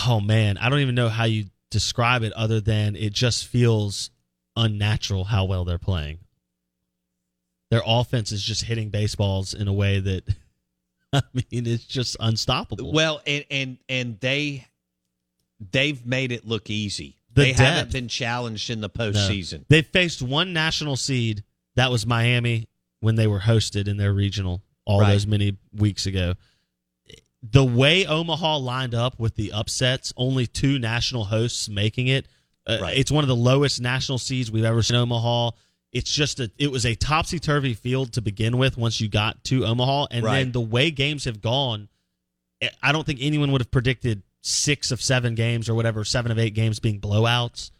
[0.07, 4.11] oh man, I don't even know how you describe it other than it just feels
[4.57, 6.18] unnatural how well they're playing
[7.70, 10.24] their offense is just hitting baseballs in a way that
[11.12, 12.92] I mean it's just unstoppable.
[12.92, 14.66] Well, and and and they
[15.72, 17.16] they've made it look easy.
[17.35, 19.04] The they haven't been challenged in the No.
[19.11, 19.64] postseason.
[19.68, 21.44] They faced one national seed.
[21.76, 22.68] That was Miami
[23.00, 25.12] when they were hosted in their regional all Right.
[25.12, 26.35] those many weeks ago.
[27.42, 32.26] The way Omaha lined up with the upsets, only two national hosts making it.
[32.66, 32.98] Uh, Right.
[32.98, 35.52] It's one of the lowest national seeds we've ever seen in Omaha.
[35.92, 39.42] It's just a it was a topsy turvy field to begin with once you got
[39.44, 40.38] to Omaha, and Right.
[40.44, 41.88] then the way games have gone,
[42.61, 46.31] eh, I don't think anyone would have predicted six of seven games or whatever, seven
[46.31, 47.70] of eight games being blowouts.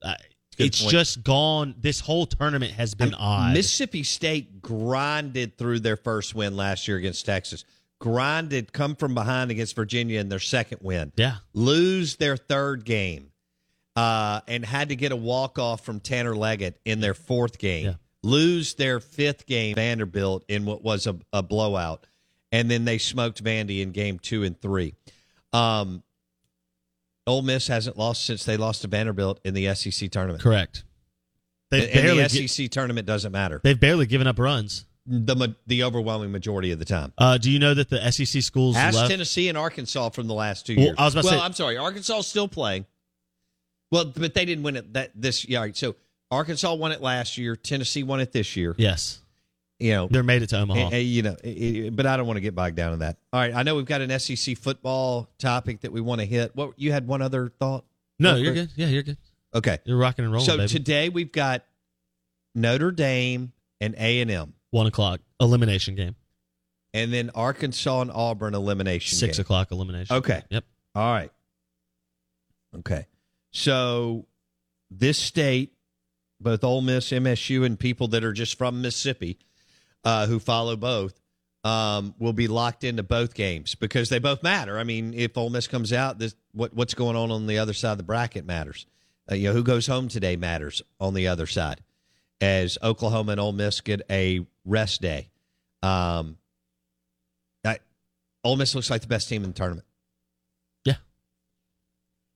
[0.00, 0.14] Uh,
[0.58, 0.92] it's point.
[0.92, 1.74] just gone.
[1.78, 3.52] This whole tournament has been odd.
[3.52, 7.64] Mississippi State grinded through their first win last year against Texas.
[7.98, 11.12] Grinded, come from behind against Virginia in their second win.
[11.16, 11.36] Yeah.
[11.52, 13.32] Lose their third game,
[13.96, 17.86] uh, and had to get a walk off from Tanner Leggett in their fourth game.
[17.86, 17.94] Yeah.
[18.22, 22.06] Lose their fifth game, Vanderbilt, in what was a, a blowout,
[22.52, 24.94] and then they smoked Vandy in game two and three.
[25.52, 26.02] Um,
[27.26, 30.42] Ole Miss hasn't lost since they lost to Vanderbilt in the SEC tournament.
[30.42, 30.84] Correct.
[31.70, 33.60] They've And- the gi- SEC tournament doesn't matter.
[33.64, 34.86] they've barely given up runs.
[35.08, 37.12] The the overwhelming majority of the time.
[37.16, 39.08] Uh, do you know that the SEC schools Ask left?
[39.10, 40.96] Tennessee and Arkansas from the last two Well, years.
[40.98, 42.86] I was about to well, say- I'm sorry, Arkansas still playing.
[43.90, 45.60] Well, but they didn't win it that this year.
[45.60, 45.94] Right, so
[46.30, 47.54] Arkansas won it last year.
[47.56, 48.74] Tennessee won it this year.
[48.78, 49.20] Yes,
[49.78, 50.88] You know, they're made it to Omaha.
[50.92, 51.36] eh, you know,
[51.92, 53.16] but I don't want to get bogged down in that.
[53.32, 56.56] All right, I know we've got an SEC football topic that we want to hit.
[56.56, 57.84] What you had one other thought?
[58.18, 58.70] no, you're good.
[58.76, 59.18] Yeah, you're good.
[59.54, 60.68] Okay, You're rocking and rolling, so baby.
[60.68, 61.64] today we've got
[62.54, 66.16] Notre Dame and A and M, One o'clock elimination game.
[66.92, 69.16] and then Arkansas and Auburn elimination.
[69.16, 69.42] Six game.
[69.42, 70.16] o'clock elimination.
[70.16, 70.42] Okay.
[70.50, 70.64] Yep.
[70.94, 71.30] All right.
[72.78, 73.06] Okay.
[73.56, 74.26] So
[74.90, 75.72] this state,
[76.38, 79.38] both Ole Miss, MSU, and people that are just from Mississippi
[80.04, 81.18] uh, who follow both,
[81.64, 84.78] um, will be locked into both games because they both matter.
[84.78, 87.72] I mean, if Ole Miss comes out, this what what's going on on the other
[87.72, 88.84] side of the bracket matters.
[89.28, 91.82] Uh, you know, who goes home today matters on the other side.
[92.42, 95.30] As Oklahoma and Ole Miss get a rest day.
[95.82, 96.36] Um,
[97.64, 97.78] I,
[98.44, 99.86] Ole Miss looks like the best team in the tournament.
[100.84, 100.96] Yeah.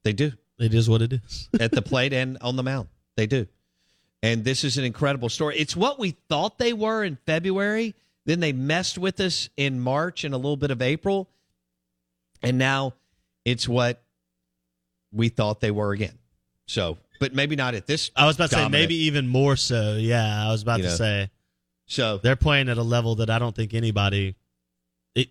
[0.02, 0.32] They do.
[0.60, 1.48] It is what it is.
[1.60, 2.88] at the plate and on the mound.
[3.16, 3.46] They do.
[4.22, 5.56] And this is an incredible story.
[5.58, 7.94] It's what we thought they were in February.
[8.26, 11.28] Then they messed with us in March and a little bit of April.
[12.42, 12.94] And now
[13.44, 14.02] it's what
[15.12, 16.18] we thought they were again.
[16.66, 18.10] So, but maybe not at this.
[18.14, 19.96] I was about to say maybe even more so.
[19.98, 20.96] Yeah, I was about You to know.
[20.96, 21.30] say.
[21.86, 24.36] So they're playing at a level that I don't think anybody.
[25.14, 25.30] It,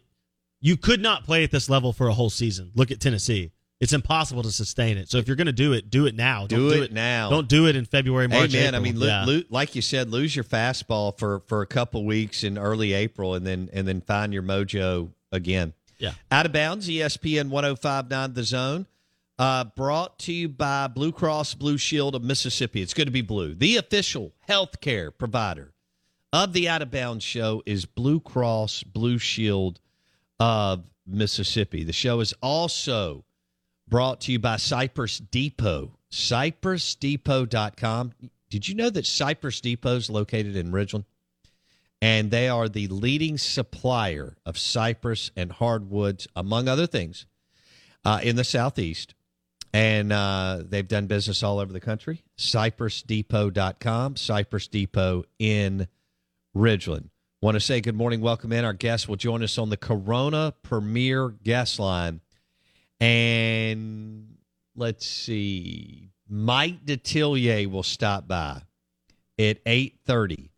[0.59, 2.71] you could not play at this level for a whole season.
[2.75, 5.09] Look at Tennessee; it's impossible to sustain it.
[5.09, 6.47] So if you're going to do it, do it now.
[6.47, 7.29] Don't Do do it now.
[7.29, 8.51] Don't do it in February, March.
[8.51, 9.23] Hey man, I mean, Yeah.
[9.25, 13.35] lo- like you said, lose your fastball for for a couple weeks in early April,
[13.35, 15.73] and then and then find your mojo again.
[15.97, 16.13] Yeah.
[16.31, 18.85] Out of bounds, ESPN 1059 The Zone.
[19.37, 22.81] Uh, brought to you by Blue Cross Blue Shield of Mississippi.
[22.81, 23.55] It's good to be blue.
[23.55, 25.71] The official health care provider
[26.33, 29.79] of the Out of Bounds show is Blue Cross Blue Shield
[30.41, 31.85] of Mississippi.
[31.85, 33.23] The show is also
[33.89, 35.91] brought to you by Cypress Depot.
[36.11, 38.13] CypressDepot.com.
[38.49, 41.05] Did you know that Cypress Depot is located in Ridgeland?
[42.01, 47.25] And they are the leading supplier of cypress and hardwoods, among other things,
[48.05, 49.15] uh, in the Southeast.
[49.73, 52.23] And uh, they've done business all over the country.
[52.37, 55.87] CypressDepot.com, Cypress Depot in
[56.55, 57.09] Ridgeland.
[57.41, 58.65] Want to say good morning, welcome in.
[58.65, 62.21] Our guest will join us on the Corona Premier Guest Line.
[62.99, 64.37] And
[64.75, 68.61] let's see, Mike Detillier will stop by
[69.37, 70.49] at 8.30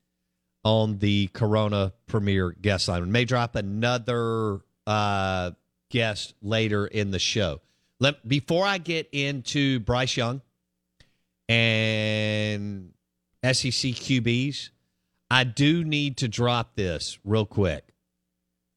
[0.64, 3.04] on the Corona Premier Guest Line.
[3.04, 5.52] We may drop another uh,
[5.90, 7.62] guest later in the show.
[8.00, 10.42] Let Before I get into Bryce Young
[11.48, 12.94] and
[13.44, 14.70] SEC QBs,
[15.30, 17.94] I do need to drop this real quick.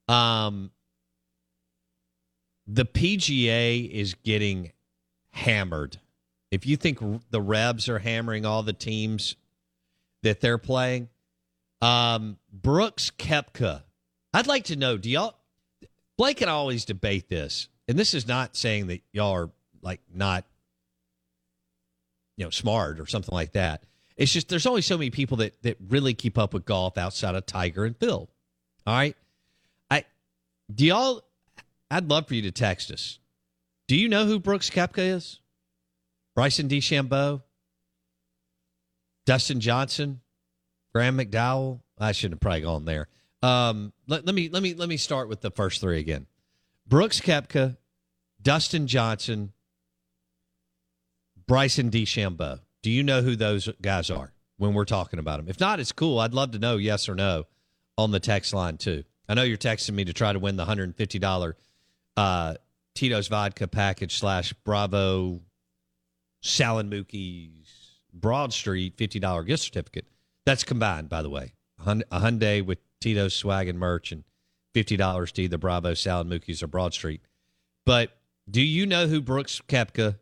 [0.09, 0.71] Um,
[2.67, 4.73] the PGA is getting
[5.31, 5.99] hammered.
[6.51, 7.01] If you think
[7.31, 9.37] the Rebs are hammering all the teams
[10.23, 11.09] that they're playing,
[11.83, 13.83] um, Brooks Koepka,
[14.33, 14.97] I'd like to know.
[14.97, 15.35] Do y'all?
[16.17, 19.51] Blake and I always debate this, and this is not saying that y'all are
[19.83, 20.45] like not,
[22.37, 23.83] you know, smart or something like that.
[24.17, 27.35] It's just there's only so many people that that really keep up with golf outside
[27.35, 28.31] of Tiger and Phil.
[28.87, 29.17] All right,
[29.91, 30.05] I
[30.73, 31.24] do y'all.
[31.95, 33.21] I'd love for you to text us.
[33.87, 35.39] Do you know who Brooks Koepka is?
[36.35, 37.43] Bryson DeChambeau,
[39.25, 40.21] Dustin Johnson,
[40.93, 41.83] Graham McDowell.
[41.97, 43.07] I shouldn't have probably gone there.
[43.45, 46.27] Um, let, let me let me let me start with the first three again.
[46.85, 47.77] Brooks Koepka,
[48.43, 49.53] Dustin Johnson,
[51.47, 52.59] Bryson DeChambeau.
[52.83, 55.49] Do you know who those guys are when we're talking about them?
[55.49, 56.19] If not, it's cool.
[56.19, 57.45] I'd love to know yes or no
[57.97, 59.05] on the text line too.
[59.29, 61.57] I know you're texting me to try to win the hundred and fifty dollar
[62.17, 62.55] uh,
[62.95, 65.41] Tito's vodka package slash Bravo
[66.43, 70.07] Sal and Mookie's Broad Street fifty dollar gift certificate.
[70.47, 71.55] That's combined, by the way.
[71.85, 74.25] A Hyundai with Tito's swag and merch and
[74.73, 77.23] fifty dollars to either Bravo Sal and Mookie's or Broad Street.
[77.85, 78.11] But
[78.49, 80.19] do you know who Brooks Koepka,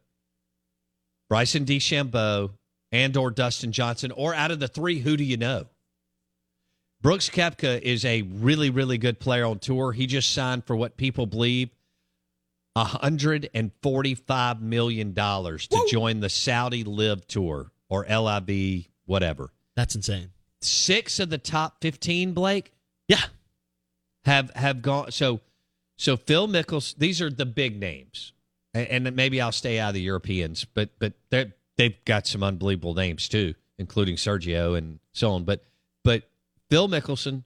[1.28, 2.53] Bryson DeChambeau,
[2.90, 5.66] and or Dustin Johnson, or out of the three, who do you know?
[7.01, 9.93] Brooks Koepka is a really, really good player on tour.
[9.93, 11.70] He just signed for what people believe
[12.76, 19.50] $145 million to join the Saudi Live Tour or LIV, whatever.
[19.76, 20.30] That's insane.
[20.60, 22.72] Six of the top 15, Blake?
[23.08, 23.22] Yeah.
[24.24, 25.40] Have have gone so
[25.96, 28.32] so Phil Mickels, these are the big names.
[28.72, 32.42] And, and maybe I'll stay out of the Europeans, but but they they've got some
[32.42, 35.44] unbelievable names too, including Sergio and so on.
[35.44, 35.64] But
[36.04, 36.22] but
[36.70, 37.42] Phil Mickelson,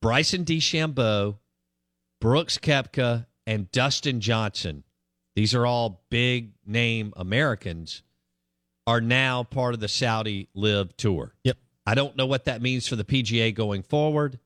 [0.00, 1.36] Bryson DeChambeau,
[2.20, 4.84] Brooks Koepka, and Dustin Johnson.
[5.34, 8.02] These are all big name Americans
[8.86, 11.34] are now part of the Saudi Live Tour.
[11.44, 11.56] Yep.
[11.86, 14.38] I don't know what that means for the PGA going forward.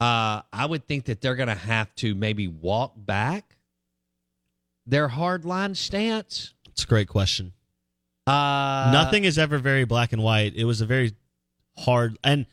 [0.00, 3.56] Uh, I would think that they're going to have to maybe walk back
[4.86, 6.52] their hardline stance.
[6.68, 7.52] It's a great question.
[8.26, 10.54] Uh, Nothing is ever very black and white.
[10.54, 11.14] It was a very
[11.76, 12.46] hard and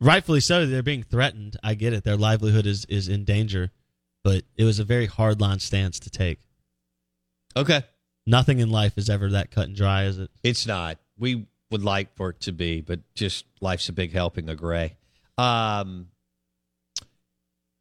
[0.00, 0.66] rightfully so.
[0.66, 1.56] They're being threatened.
[1.62, 2.04] I get it.
[2.04, 3.70] Their livelihood is is in danger,
[4.24, 6.40] but it was a very hard line stance to take.
[7.56, 7.82] Okay.
[8.26, 10.30] Nothing in life is ever that cut and dry, is it?
[10.42, 10.98] It's not.
[11.18, 14.96] We would like for it to be, but just life's a big helping of gray.
[15.38, 16.08] Um,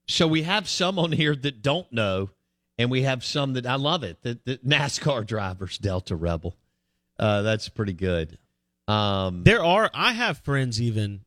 [0.08, 2.30] so we have some on here that don't know,
[2.78, 4.22] and we have some that I love it.
[4.24, 6.56] The, the NASCAR drivers, Delta Rebel.
[7.20, 8.38] Uh, that's pretty good.
[8.88, 9.92] Um, There are.
[9.94, 11.22] I have friends even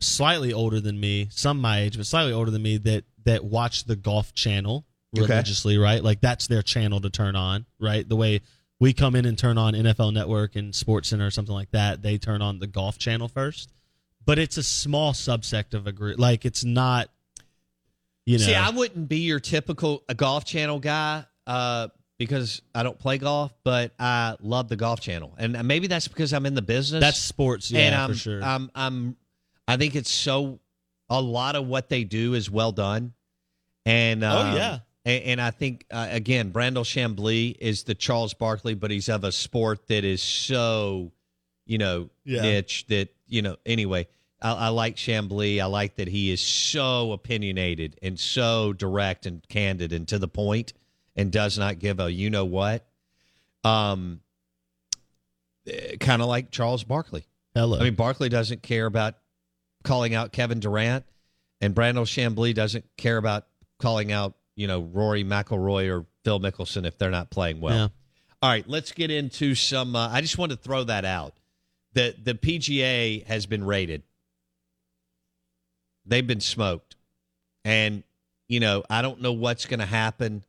[0.00, 3.84] slightly older than me, some my age, but slightly older than me that that watch
[3.84, 4.84] the Golf Channel
[5.16, 5.32] Okay.
[5.32, 6.02] religiously, right?
[6.02, 8.08] Like that's their channel to turn on, right?
[8.08, 8.40] The way
[8.80, 12.02] we come in and turn on NFL Network and Sports Center or something like that,
[12.02, 13.72] they turn on the Golf Channel first.
[14.26, 16.18] But it's a small subsect of a group.
[16.18, 17.10] Like it's not,
[18.26, 18.44] you know.
[18.44, 23.18] See, I wouldn't be your typical a golf channel guy uh, because I don't play
[23.18, 27.00] golf, but I love the golf channel, and maybe that's because I'm in the business.
[27.00, 28.42] That's sports, yeah, and I'm, for sure.
[28.42, 29.16] I'm, I'm,
[29.68, 30.58] I think it's so.
[31.10, 33.12] A lot of what they do is well done,
[33.84, 34.78] and Oh, um, yeah.
[35.04, 39.22] and, and I think uh, again, Brandel Chamblee is the Charles Barkley, but he's of
[39.24, 41.12] a sport that is so,
[41.66, 42.40] you know, Yeah.
[42.42, 43.56] niche that you know.
[43.66, 44.08] Anyway,
[44.40, 45.60] I, I like Chamblee.
[45.60, 50.28] I like that he is so opinionated and so direct and candid and to the
[50.28, 50.72] point,
[51.16, 52.86] and does not give a you know what.
[53.62, 54.20] Um,
[56.00, 57.24] kind of like Charles Barkley.
[57.54, 57.78] Hello.
[57.78, 59.14] I mean, Barkley doesn't care about
[59.84, 61.04] calling out Kevin Durant,
[61.60, 63.46] and Brandel Chamblee doesn't care about
[63.78, 67.76] calling out, you know, Rory McIlroy or Phil Mickelson if they're not playing well.
[67.76, 67.88] Yeah.
[68.42, 69.96] All right, let's get into some.
[69.96, 71.34] Uh, I just wanted to throw that out.
[71.94, 74.02] The the PGA has been raided.
[76.04, 76.96] They've been smoked,
[77.64, 78.02] and
[78.48, 80.44] you know I don't know what's going to happen.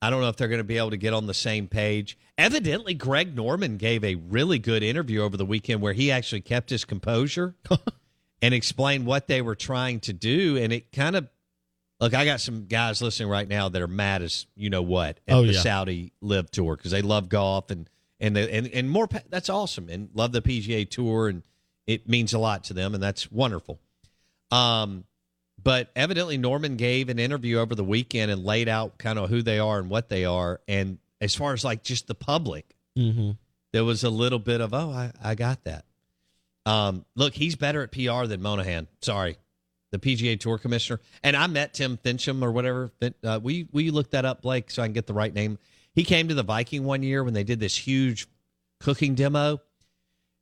[0.00, 2.16] I don't know if they're going to be able to get on the same page.
[2.38, 6.70] Evidently, Greg Norman gave a really good interview over the weekend where he actually kept
[6.70, 7.54] his composure
[8.46, 10.56] and explain what they were trying to do.
[10.56, 11.28] And it kind of
[12.00, 15.18] look, I got some guys listening right now that are mad as you know what
[15.26, 15.60] at Oh, the yeah.
[15.60, 17.88] Saudi Live Tour because they love golf and
[18.20, 19.08] and they, and and more.
[19.28, 21.42] That's awesome and love the PGA Tour and
[21.86, 23.78] it means a lot to them and that's wonderful.
[24.50, 25.04] Um,
[25.62, 29.42] but evidently Norman gave an interview over the weekend and laid out kind of who
[29.42, 30.60] they are and what they are.
[30.68, 33.32] And as far as like just the public, Mm-hmm.
[33.72, 35.84] there was a little bit of oh, I, I got that.
[36.66, 38.88] Um, look, he's better at PR than Monahan.
[39.00, 39.38] Sorry,
[39.92, 41.00] the PGA Tour commissioner.
[41.22, 42.90] And I met Tim Finchem or whatever.
[43.00, 45.32] Uh, will you, will you look that up, Blake, so I can get the right
[45.32, 45.58] name?
[45.94, 48.26] He came to the Viking one year when they did this huge
[48.80, 49.62] cooking demo,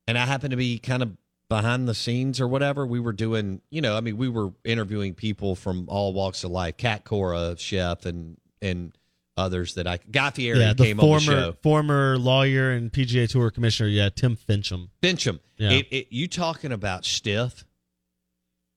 [0.08, 1.16] and I happened to be kind of
[1.48, 2.86] behind the scenes or whatever.
[2.86, 6.50] We were doing, you know, I mean, we were interviewing people from all walks of
[6.50, 6.76] life.
[6.76, 8.96] Cat Cora, chef, and and
[9.36, 11.56] others that I Guy Fieri yeah, the came former on the show.
[11.62, 14.88] former lawyer and PGA Tour commissioner, yeah, Tim Finchem.
[15.02, 15.40] Finchem.
[15.56, 15.70] Yeah.
[15.70, 17.64] It, it, you talking about stiff?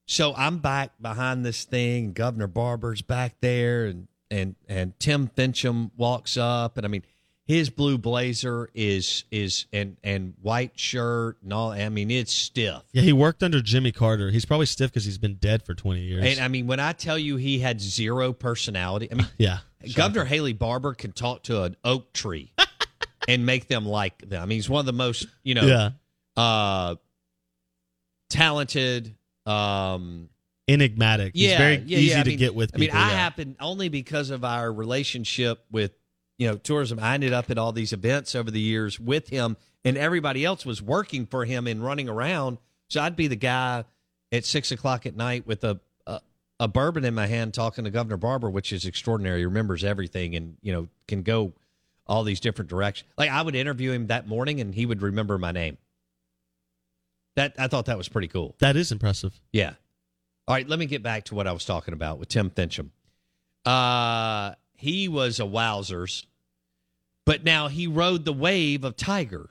[0.05, 2.13] So I'm back behind this thing.
[2.13, 7.03] Governor Barbour's back there, and and and Tim Finchem walks up, and I mean,
[7.43, 11.71] his blue blazer is is and and white shirt and all.
[11.71, 12.83] I mean, it's stiff.
[12.93, 14.31] Yeah, he worked under Jimmy Carter.
[14.31, 16.23] He's probably stiff because he's been dead for twenty years.
[16.25, 19.59] And I mean, when I tell you he had zero personality, I mean, yeah,
[19.95, 22.51] Governor Haley Barbour can talk to an oak tree
[23.27, 24.41] and make them like them.
[24.41, 25.89] I mean, he's one of the most, you know, Yeah.
[26.35, 26.95] uh,
[28.29, 29.15] talented,
[29.45, 30.29] um,
[30.67, 31.31] enigmatic.
[31.35, 32.23] yeah, he's very yeah, easy yeah.
[32.23, 32.71] To mean- get with.
[32.73, 35.91] I mean, I happen only because of our relationship with
[36.37, 36.99] you know tourism.
[36.99, 40.65] I ended up at all these events over the years with him, and everybody else
[40.65, 42.57] was working for him and running around.
[42.89, 43.85] So I'd be the guy
[44.31, 45.79] at six o'clock at night with a
[46.59, 49.39] a, bourbon in my hand, talking to Governor Barbour, which is extraordinary.
[49.39, 51.53] He remembers everything, and you know can go
[52.05, 53.09] all these different directions.
[53.17, 55.77] Like I would interview him that morning, and he would remember my name.
[57.35, 58.55] That I thought that was pretty cool.
[58.59, 59.39] That is impressive.
[59.51, 59.73] Yeah.
[60.47, 62.89] All right, let me get back to what I was talking about with Tim Finchem.
[63.65, 66.25] Uh, he was a wowzers,
[67.25, 69.49] but now he rode the wave of Tiger.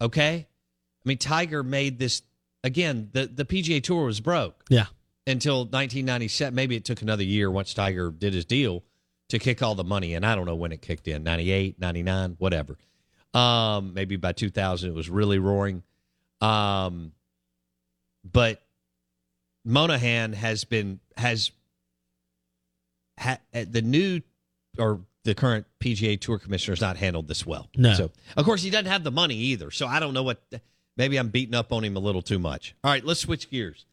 [0.00, 2.22] Okay, I mean Tiger made this
[2.62, 3.10] again.
[3.12, 4.86] The the PGA Tour was broke Yeah,
[5.26, 6.54] until 1997.
[6.54, 8.82] Maybe it took another year once Tiger did his deal
[9.28, 10.24] to kick all the money in.
[10.24, 12.76] I don't know when it kicked in 98, 99, whatever.
[13.34, 15.82] Um, maybe by 2000 it was really roaring.
[16.40, 17.12] Um,
[18.24, 18.62] but
[19.64, 21.50] Monahan has been has
[23.18, 24.20] ha, uh, the new
[24.78, 27.68] or the current PGA Tour commissioner has not handled this well.
[27.76, 27.94] No.
[27.94, 29.70] So of course he doesn't have the money either.
[29.70, 30.40] So I don't know what.
[30.96, 32.74] Maybe I'm beating up on him a little too much.
[32.82, 33.84] All right, let's switch gears.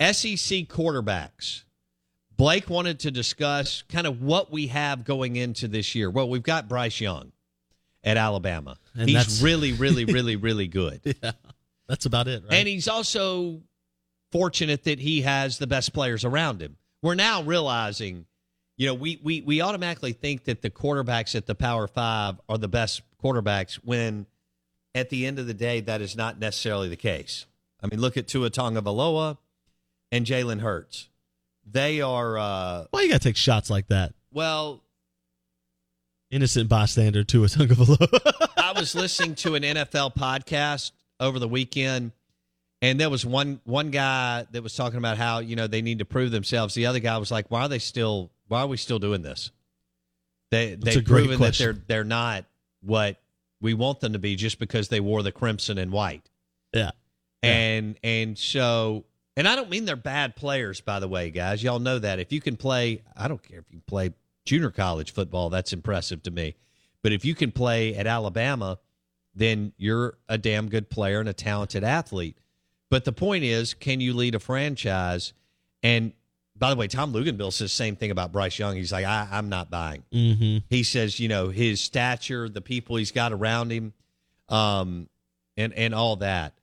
[0.00, 1.62] SEC quarterbacks.
[2.36, 6.10] Blake wanted to discuss kind of what we have going into this year.
[6.10, 7.32] Well, we've got Bryce Young
[8.04, 8.76] at Alabama.
[8.94, 11.00] And He's really, really, really, really good.
[11.22, 11.32] yeah,
[11.88, 12.52] that's about it, right?
[12.52, 13.62] And he's also
[14.32, 16.76] fortunate that he has the best players around him.
[17.02, 18.26] We're now realizing,
[18.76, 22.58] you know, we we we automatically think that the quarterbacks at the Power Five are
[22.58, 24.26] the best quarterbacks when
[24.94, 27.46] at the end of the day that is not necessarily the case.
[27.82, 29.38] I mean, look at Tua Tagovailoa
[30.16, 31.08] and Jalen Hurts.
[31.70, 34.14] They are uh Why you got to take shots like that?
[34.32, 34.82] well,
[36.28, 40.90] Innocent bystander to a tongue of a I was listening to an NFL podcast
[41.20, 42.10] over the weekend,
[42.82, 46.00] And there was one one guy that was talking about how you know they need
[46.00, 46.74] to prove themselves.
[46.74, 48.32] The other guy was like, "Why are they still?
[48.48, 49.52] Why are we still doing this?
[50.50, 52.44] They they've proven that they're they're not
[52.82, 53.20] what
[53.60, 56.28] we want them to be just because they wore the crimson and white.
[56.72, 56.90] Yeah.
[57.42, 59.04] And and so
[59.36, 61.62] and I don't mean they're bad players, by the way, guys.
[61.62, 62.18] Y'all know that.
[62.18, 64.12] If you can play, I don't care if you play
[64.44, 66.54] junior college football, that's impressive to me.
[67.02, 68.78] But if you can play at Alabama,
[69.34, 72.38] then you're a damn good player and a talented athlete.
[72.90, 75.32] But the point is, can you lead a franchise?
[75.82, 76.12] And
[76.56, 78.76] by the way, Tom Luginbill says the same thing about Bryce Young.
[78.76, 80.04] He's like, I, I'm not buying.
[80.12, 80.58] Mm-hmm.
[80.70, 83.92] He says, you know, his stature, the people he's got around him,
[84.48, 85.08] um,
[85.56, 86.54] and and all that.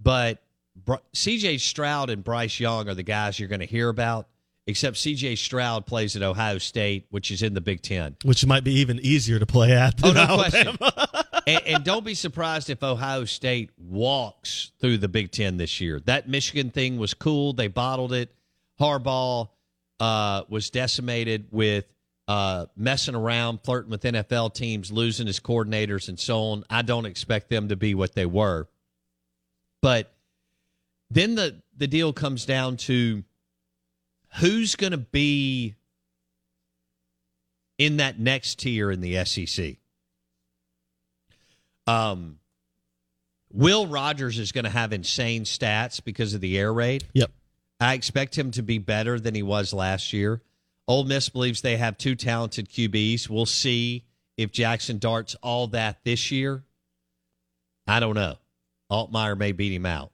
[0.00, 0.42] But
[0.84, 1.58] Br- C.J.
[1.58, 4.28] Stroud and Bryce Young are the guys you're going to hear about.
[4.68, 5.36] Except C.J.
[5.36, 8.16] Stroud plays at Ohio State, which is in the Big Ten.
[8.24, 9.94] Which might be even easier to play at.
[10.02, 10.76] Oh, no Alabama.
[10.76, 11.32] question.
[11.46, 16.00] and, and don't be surprised if Ohio State walks through the Big Ten this year.
[16.06, 17.52] That Michigan thing was cool.
[17.52, 18.34] They bottled it.
[18.80, 19.48] Harbaugh
[20.00, 21.84] uh, was decimated with
[22.26, 26.64] uh, messing around, flirting with NFL teams, losing his coordinators, and so on.
[26.68, 28.66] I don't expect them to be what they were.
[29.80, 30.12] But
[31.10, 33.24] then the, the deal comes down to
[34.38, 35.74] who's going to be
[37.78, 39.76] in that next tier in the SEC.
[41.86, 42.38] Um,
[43.52, 47.04] Will Rogers is going to have insane stats because of the air raid.
[47.12, 47.30] Yep.
[47.78, 50.42] I expect him to be better than he was last year.
[50.88, 53.28] Ole Miss believes they have two talented QBs.
[53.28, 54.04] We'll see
[54.36, 56.64] if Jackson Dart's all that this year.
[57.86, 58.36] I don't know.
[58.90, 60.12] Altmyer may beat him out.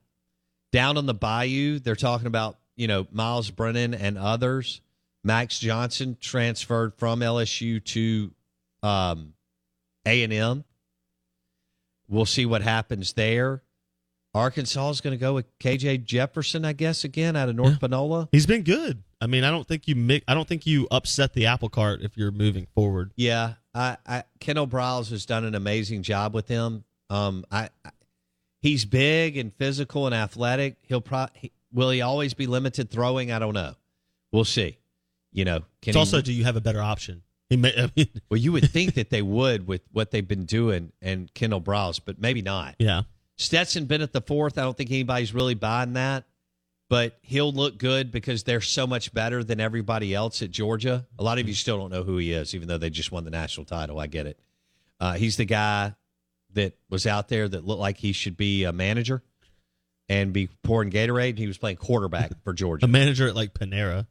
[0.72, 4.80] Down on the Bayou, they're talking about, you know, Myles Brennan and others.
[5.22, 8.32] Max Johnson transferred from LSU to
[8.82, 9.34] um,
[10.04, 10.64] A&M.
[12.08, 13.62] We'll see what happens there.
[14.34, 18.28] Arkansas is going to go with KJ Jefferson, I guess, again out of North Panola.
[18.32, 19.02] He's been good.
[19.20, 22.00] I mean, I don't think you mi- I don't think you upset the apple cart
[22.02, 23.12] if you're moving forward.
[23.14, 26.84] Yeah, I, I Kendall has done an amazing job with him.
[27.10, 27.90] Um, I, I
[28.62, 30.76] he's big and physical and athletic.
[30.82, 33.30] He'll pro he, will he always be limited throwing?
[33.30, 33.74] I don't know.
[34.30, 34.78] We'll see.
[35.32, 37.22] You know, can It's he- also, do you have a better option?
[37.50, 40.46] He may, I mean, well, you would think that they would with what they've been
[40.46, 42.76] doing and Kendal Briles, but maybe not.
[42.78, 43.02] yeah.
[43.36, 44.56] Stetson Bennett the fourth.
[44.56, 46.24] I don't think anybody's really buying that,
[46.88, 51.06] but he'll look good because they're so much better than everybody else at Georgia.
[51.18, 53.24] A lot of you still don't know who he is, even though they just won
[53.24, 53.98] the national title.
[53.98, 54.38] I get it.
[55.00, 55.94] Uh, he's the guy
[56.54, 59.22] that was out there that looked like he should be a manager
[60.08, 61.38] and be pouring Gatorade.
[61.38, 62.84] He was playing quarterback for Georgia.
[62.86, 64.06] A manager at like Panera.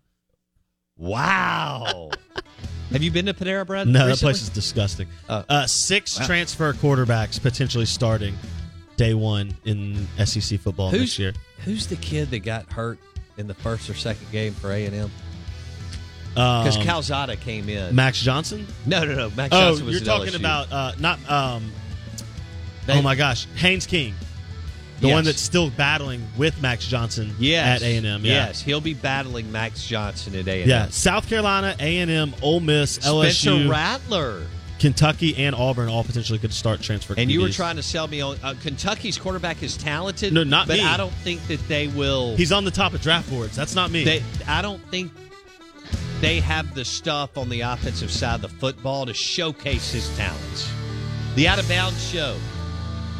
[0.98, 2.12] Wow.
[2.92, 3.88] Have you been to Panera Bread?
[3.88, 5.08] No, that place is disgusting.
[5.30, 5.46] Oh.
[5.48, 6.26] Uh, six Wow.
[6.26, 8.36] transfer quarterbacks potentially starting
[8.98, 11.34] day one in SEC football Who's this year.
[11.64, 13.00] Who's the kid that got hurt
[13.38, 15.12] in the first or second game for A and M?
[16.34, 17.96] Because Um, Calzada came in.
[17.96, 18.68] Max Johnson.
[18.86, 19.30] No, no, no.
[19.32, 20.40] Max oh, Johnson was you're talking LSU.
[20.40, 21.32] about uh, not.
[21.32, 21.72] Um,
[22.86, 24.16] They- oh my gosh, Haynes King,
[25.00, 25.14] the Yes.
[25.14, 27.82] one that's still battling with Max Johnson yes.
[27.82, 28.26] at A and M.
[28.26, 28.48] Yeah.
[28.48, 30.70] Yes, he'll be battling Max Johnson at A and M.
[30.70, 30.88] Yeah.
[30.90, 33.10] South Carolina, A and M, Ole Miss, Spencer
[33.50, 34.44] LSU, Rattler.
[34.80, 37.14] Kentucky, and Auburn all potentially could start transfer.
[37.16, 40.34] And you were trying to sell me on uh, Kentucky's quarterback is talented.
[40.34, 40.84] No, not but me.
[40.84, 42.36] I don't think that they will.
[42.36, 43.56] He's on the top of draft boards.
[43.56, 44.04] That's not me.
[44.04, 45.12] They, I don't think
[46.20, 50.72] they have the stuff on the offensive side of the football to showcase his talents.
[51.36, 52.36] The Out of Bounds Show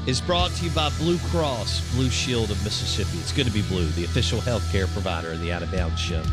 [0.08, 3.18] is brought to you by Blue Cross Blue Shield of Mississippi.
[3.20, 6.24] It's good to be blue, the official healthcare provider of the Out of Bounds Show.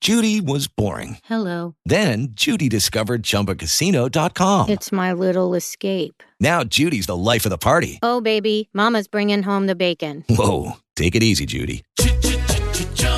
[0.00, 1.18] Judy was boring.
[1.24, 1.74] Hello.
[1.84, 4.70] Then Judy discovered ChumbaCasino.com.
[4.70, 6.22] It's my little escape.
[6.40, 7.98] Now Judy's the life of the party.
[8.02, 10.24] Oh, baby, Mama's bringing home the bacon.
[10.30, 11.84] Whoa, take it easy, Judy.